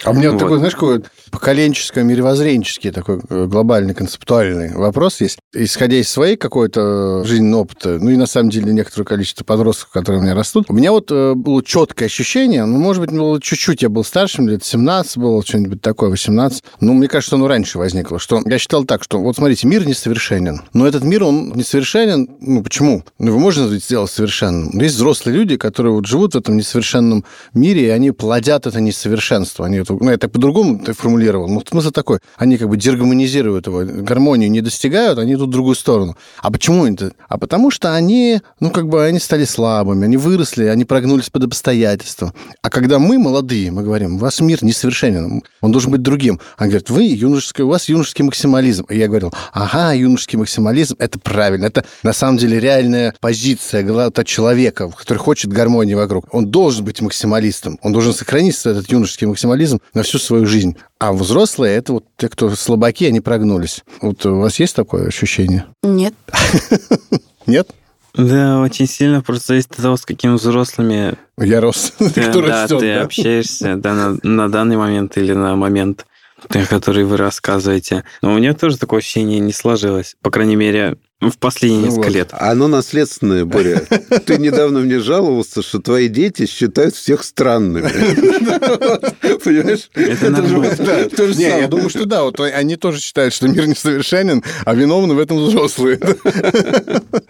А 0.05 0.11
у 0.11 0.15
меня 0.15 0.31
Вот. 0.33 0.41
такой, 0.41 0.57
знаешь, 0.57 0.75
какой 0.75 1.03
поколенческий, 1.31 2.03
мировоззренческий 2.03 2.91
такой 2.91 3.21
э, 3.29 3.47
глобальный, 3.47 3.95
концептуальный 3.95 4.75
вопрос 4.75 5.21
есть. 5.21 5.39
Исходя 5.53 5.97
из 5.97 6.09
своей 6.09 6.37
какой-то 6.37 7.25
жизненного 7.25 7.63
опыта, 7.63 7.99
ну 8.01 8.11
и 8.11 8.17
на 8.17 8.27
самом 8.27 8.51
деле 8.51 8.73
некоторое 8.73 9.05
количество 9.05 9.45
подростков, 9.45 9.91
которые 9.91 10.21
у 10.21 10.25
меня 10.25 10.35
растут, 10.35 10.67
у 10.69 10.75
меня 10.75 10.93
вот 10.93 11.11
э, 11.11 11.35
было 11.35 11.63
четкое 11.63 12.07
ощущение, 12.07 12.65
ну, 12.65 12.79
может 12.79 13.03
быть, 13.03 13.13
было 13.13 13.41
чуть-чуть, 13.41 13.83
я 13.83 13.89
был 13.89 14.05
старшим, 14.05 14.49
лет 14.49 14.65
17 14.65 15.19
было, 15.19 15.43
что-нибудь 15.45 15.81
такое, 15.81 16.11
18. 16.11 16.65
Ну, 16.81 16.95
мне 16.95 17.09
кажется, 17.09 17.37
оно 17.37 17.49
раньше 17.49 17.79
возникло, 17.79 18.19
что 18.19 18.41
я 18.45 18.59
считал 18.59 18.85
так, 18.85 19.03
что 19.03 19.21
вот 19.21 19.37
смотрите, 19.37 19.67
мир 19.67 19.87
несовершенен, 19.87 20.63
но 20.73 20.87
этот 20.87 21.05
мир, 21.05 21.25
он 21.25 21.53
несовершенен, 21.55 22.29
ну, 22.41 22.63
почему? 22.63 23.05
Ну, 23.19 23.29
его 23.29 23.39
можно 23.39 23.69
сделать 23.79 24.11
совершенным. 24.11 24.79
Есть 24.81 24.97
взрослые 24.97 25.37
люди, 25.37 25.57
которые 25.57 25.93
вот 25.93 26.07
живут 26.07 26.35
в 26.35 26.39
этом 26.39 26.57
несовершенном 26.57 27.25
мире, 27.55 27.87
и 27.87 27.89
они 27.89 28.11
плодят 28.11 28.67
это 28.67 28.81
несовершенство. 28.81 29.67
Они 29.67 29.79
это, 29.79 29.93
ну, 29.93 30.11
это 30.11 30.29
по-другому 30.29 30.79
ты 30.79 30.93
формулировал, 31.21 31.49
но 31.49 31.63
смысл 31.69 31.91
такой. 31.91 32.19
Они 32.37 32.57
как 32.57 32.69
бы 32.69 32.77
дергомонизируют 32.77 33.67
его, 33.67 33.83
гармонию 33.85 34.51
не 34.51 34.61
достигают, 34.61 35.19
они 35.19 35.35
идут 35.35 35.49
в 35.49 35.53
другую 35.53 35.75
сторону. 35.75 36.17
А 36.43 36.51
почему 36.51 36.87
это? 36.87 37.13
А 37.29 37.39
потому 37.39 37.71
что 37.71 37.95
они, 37.95 38.41
ну, 38.61 38.71
как 38.71 38.89
бы 38.89 39.05
они 39.05 39.19
стали 39.19 39.45
слабыми, 39.45 40.05
они 40.05 40.17
выросли, 40.17 40.65
они 40.65 40.85
прогнулись 40.85 41.31
под 41.31 41.45
обстоятельства. 41.45 42.33
А 42.63 42.71
когда 42.71 42.99
мы, 42.99 43.19
молодые, 43.19 43.71
мы 43.71 43.83
говорим, 43.83 44.17
у 44.17 44.19
вас 44.19 44.41
мир 44.41 44.65
несовершенен, 44.65 45.43
он 45.61 45.73
должен 45.73 45.91
быть 45.91 46.03
другим. 46.03 46.41
Они 46.57 46.71
говорят, 46.71 46.91
вы 46.91 47.03
юношеский, 47.03 47.65
у 47.65 47.69
вас 47.69 47.89
юношеский 47.89 48.25
максимализм. 48.25 48.87
И 48.89 48.97
я 48.97 49.09
говорил, 49.09 49.33
ага, 49.53 49.93
юношеский 49.93 50.39
максимализм, 50.39 50.97
это 50.99 51.19
правильно. 51.19 51.67
Это 51.67 51.85
на 52.03 52.13
самом 52.13 52.39
деле 52.39 52.59
реальная 52.59 53.15
позиция 53.21 53.83
главного 53.83 54.25
человека, 54.25 54.89
который 54.89 55.19
хочет 55.19 55.53
гармонии 55.53 55.95
вокруг. 55.95 56.27
Он 56.33 56.47
должен 56.47 56.85
быть 56.85 57.01
максималистом. 57.01 57.79
Он 57.83 57.93
должен 57.93 58.15
сохранить 58.15 58.57
этот 58.65 58.91
юношеский 58.91 59.27
максимализм 59.27 59.81
на 59.95 60.03
всю 60.03 60.19
свою 60.19 60.47
жизнь. 60.47 60.77
А 61.01 61.15
взрослые, 61.15 61.77
это 61.77 61.95
вот 61.95 62.05
те, 62.19 62.29
кто 62.29 62.55
слабаки, 62.55 63.07
они 63.07 63.21
прогнулись. 63.21 63.83
Вот 64.03 64.25
у 64.27 64.37
вас 64.37 64.61
есть 64.61 64.77
такое 64.77 65.09
ощущение? 65.09 65.65
Нет. 65.83 66.13
Нет? 67.47 67.71
Да, 68.13 68.61
очень 68.61 68.87
сильно 68.87 69.23
просто 69.23 69.49
зависит 69.49 69.71
от 69.73 69.79
того, 69.79 69.97
с 69.97 70.05
какими 70.05 70.35
взрослыми 70.35 71.15
Я 71.39 71.63
рос. 71.63 71.95
ты, 71.99 72.23
Кто 72.25 72.43
да, 72.43 72.65
растет, 72.65 72.81
ты 72.81 72.95
да? 72.95 73.03
общаешься 73.03 73.77
да, 73.77 73.95
на, 73.95 74.19
на 74.23 74.51
данный 74.51 74.77
момент 74.77 75.17
или 75.17 75.33
на 75.33 75.57
момент, 75.57 76.05
о 76.51 76.67
который 76.67 77.05
вы 77.05 77.17
рассказываете. 77.17 78.05
Но 78.21 78.35
у 78.35 78.37
меня 78.37 78.53
тоже 78.53 78.77
такое 78.77 78.99
ощущение 78.99 79.41
не 79.41 79.55
сложилось. 79.55 80.17
По 80.21 80.31
крайней 80.31 80.57
мере, 80.57 80.99
в 81.21 81.39
последние 81.39 81.81
Ну 81.81 81.87
несколько 81.87 82.07
вот. 82.07 82.15
лет. 82.15 82.29
Оно 82.33 82.69
наследственное, 82.69 83.45
Боря. 83.45 83.81
Ты 84.27 84.39
недавно 84.39 84.81
мне 84.81 85.01
жаловался, 85.01 85.63
что 85.63 85.79
твои 85.81 86.09
дети 86.09 86.47
считают 86.47 86.95
всех 86.95 87.25
странными. 87.25 87.89
Понимаешь? 89.45 89.91
Это 89.95 90.27
же 90.27 90.31
нормально. 90.31 91.37
я 91.37 91.69
думаю, 91.69 91.91
что 91.91 92.07
да, 92.07 92.23
вот 92.23 92.41
они 92.41 92.77
тоже 92.77 93.01
считают, 93.01 93.35
что 93.35 93.49
мир 93.49 93.67
несовершенен, 93.67 94.43
а 94.65 94.75
виновны 94.75 95.15
в 95.15 95.19
этом 95.19 95.39
взрослые. 95.45 96.01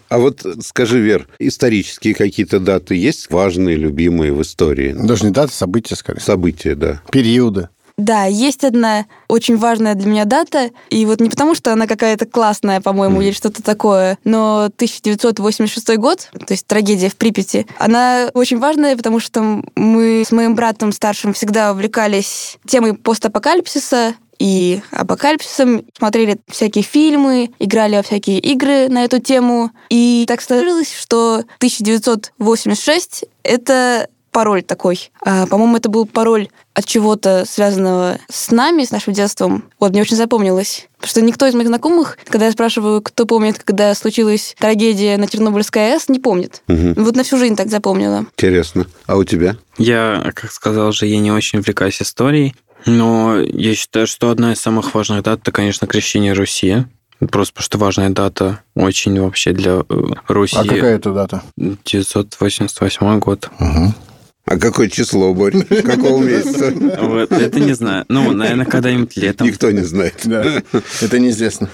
А 0.09 0.18
вот 0.18 0.44
скажи, 0.62 0.98
Вер, 0.98 1.29
исторические 1.38 2.14
какие-то 2.14 2.59
даты 2.59 2.96
есть 2.96 3.31
важные, 3.31 3.76
любимые 3.76 4.33
в 4.33 4.42
истории? 4.42 4.92
Даже 4.92 5.24
не 5.24 5.31
дата, 5.31 5.53
события, 5.53 5.94
скорее. 5.94 6.20
События, 6.20 6.74
да. 6.74 7.00
Периоды. 7.12 7.68
Да, 8.00 8.24
есть 8.24 8.64
одна 8.64 9.04
очень 9.28 9.58
важная 9.58 9.94
для 9.94 10.10
меня 10.10 10.24
дата, 10.24 10.70
и 10.88 11.04
вот 11.04 11.20
не 11.20 11.28
потому, 11.28 11.54
что 11.54 11.70
она 11.70 11.86
какая-то 11.86 12.24
классная, 12.24 12.80
по-моему, 12.80 13.20
или 13.20 13.32
что-то 13.32 13.62
такое, 13.62 14.16
но 14.24 14.70
1986 14.74 15.96
год, 15.98 16.30
то 16.32 16.54
есть 16.54 16.66
трагедия 16.66 17.10
в 17.10 17.16
Припяти, 17.16 17.66
она 17.78 18.30
очень 18.32 18.58
важная, 18.58 18.96
потому 18.96 19.20
что 19.20 19.62
мы 19.76 20.24
с 20.26 20.32
моим 20.32 20.54
братом 20.54 20.92
старшим 20.92 21.34
всегда 21.34 21.72
увлекались 21.72 22.56
темой 22.66 22.94
постапокалипсиса, 22.94 24.14
и 24.38 24.80
апокалипсисом, 24.90 25.84
смотрели 25.94 26.40
всякие 26.48 26.82
фильмы, 26.82 27.50
играли 27.58 27.96
во 27.96 28.02
всякие 28.02 28.38
игры 28.38 28.88
на 28.88 29.04
эту 29.04 29.18
тему. 29.18 29.70
И 29.90 30.24
так 30.26 30.40
сложилось, 30.40 30.94
что 30.94 31.44
1986— 31.58 33.26
это 33.42 34.08
пароль 34.30 34.62
такой. 34.62 35.10
А, 35.24 35.46
по-моему, 35.46 35.76
это 35.76 35.88
был 35.88 36.06
пароль 36.06 36.48
от 36.74 36.84
чего-то 36.84 37.44
связанного 37.46 38.18
с 38.30 38.50
нами, 38.50 38.84
с 38.84 38.90
нашим 38.90 39.12
детством. 39.12 39.64
Вот, 39.78 39.92
мне 39.92 40.02
очень 40.02 40.16
запомнилось. 40.16 40.88
Потому 40.96 41.10
что 41.10 41.20
никто 41.22 41.46
из 41.46 41.54
моих 41.54 41.68
знакомых, 41.68 42.18
когда 42.26 42.46
я 42.46 42.52
спрашиваю, 42.52 43.02
кто 43.02 43.26
помнит, 43.26 43.62
когда 43.62 43.94
случилась 43.94 44.54
трагедия 44.58 45.16
на 45.16 45.26
Чернобыльской 45.26 45.92
АЭС, 45.92 46.08
не 46.08 46.20
помнит. 46.20 46.62
Мгм. 46.68 46.94
Вот 46.94 47.16
на 47.16 47.24
всю 47.24 47.38
жизнь 47.38 47.56
так 47.56 47.68
запомнила. 47.68 48.26
Интересно. 48.36 48.86
А 49.06 49.16
у 49.16 49.24
тебя? 49.24 49.56
Я, 49.78 50.30
как 50.34 50.52
сказал 50.52 50.92
же, 50.92 51.06
я 51.06 51.18
не 51.18 51.32
очень 51.32 51.58
увлекаюсь 51.58 52.02
историей, 52.02 52.54
но 52.86 53.38
я 53.40 53.74
считаю, 53.74 54.06
что 54.06 54.30
одна 54.30 54.52
из 54.52 54.60
самых 54.60 54.94
важных 54.94 55.22
дат 55.22 55.40
это, 55.40 55.52
конечно, 55.52 55.86
крещение 55.86 56.32
Руси. 56.32 56.84
Просто 57.30 57.52
потому 57.52 57.64
что 57.64 57.78
важная 57.78 58.10
дата 58.10 58.60
очень 58.74 59.20
вообще 59.20 59.52
для 59.52 59.84
э, 59.86 60.02
Руси. 60.28 60.56
А 60.56 60.64
какая 60.64 60.96
это 60.96 61.12
дата? 61.12 61.42
988 61.56 63.18
год. 63.18 63.50
Мгм. 63.58 63.94
А 64.46 64.59
какое 64.59 64.88
число, 64.88 65.33
Борь? 65.35 65.62
Какого 65.64 66.22
месяца? 66.24 66.72
Вот, 67.00 67.31
это 67.31 67.61
не 67.61 67.72
знаю. 67.74 68.05
Ну, 68.09 68.33
наверное, 68.33 68.66
когда-нибудь 68.66 69.16
летом. 69.16 69.46
Никто 69.46 69.70
не 69.70 69.83
знает. 69.83 70.14
Да, 70.24 70.62
это 71.00 71.18
неизвестно. 71.18 71.68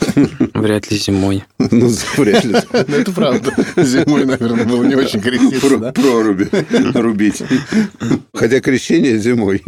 Вряд 0.53 0.91
ли 0.91 0.99
зимой. 0.99 1.45
Ну, 1.59 1.89
вряд 2.17 2.45
ли. 2.45 2.57
Ну, 2.73 2.97
это 2.97 3.13
правда. 3.13 3.53
Зимой, 3.77 4.25
наверное, 4.27 4.65
было 4.65 4.85
не 4.85 4.95
очень 4.95 5.21
Про- 5.61 5.77
да? 5.79 5.93
Проруби 5.93 6.49
рубить. 6.95 7.43
Хотя 8.35 8.61
крещение 8.61 9.19
зимой. 9.19 9.63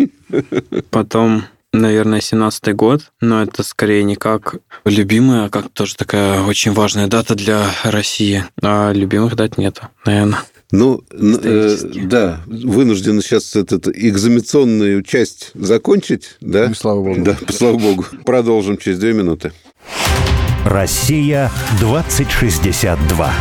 Потом, 0.90 1.44
наверное, 1.72 2.20
17-й 2.20 2.72
год, 2.74 3.10
но 3.20 3.42
это 3.42 3.62
скорее 3.62 4.02
не 4.04 4.16
как 4.16 4.56
любимая, 4.84 5.46
а 5.46 5.50
как 5.50 5.70
тоже 5.70 5.94
такая 5.96 6.42
очень 6.42 6.72
важная 6.72 7.06
дата 7.06 7.34
для 7.34 7.70
России. 7.84 8.44
А 8.60 8.92
любимых 8.92 9.34
дат 9.36 9.56
нету, 9.56 9.88
наверное. 10.04 10.40
Ну, 10.70 11.02
э, 11.10 11.76
да, 12.04 12.40
вынуждены 12.46 13.22
сейчас 13.22 13.56
эту 13.56 13.90
экзаменационную 13.90 15.02
часть 15.02 15.50
закончить, 15.54 16.36
да? 16.42 16.68
Ну, 16.68 16.74
слава 16.74 17.02
богу. 17.02 17.22
Да, 17.22 17.36
слава 17.48 17.78
богу. 17.78 18.04
Продолжим 18.24 18.76
через 18.76 18.98
две 18.98 19.14
минуты. 19.14 19.52
Россия 20.66 21.50
2062. 21.80 23.32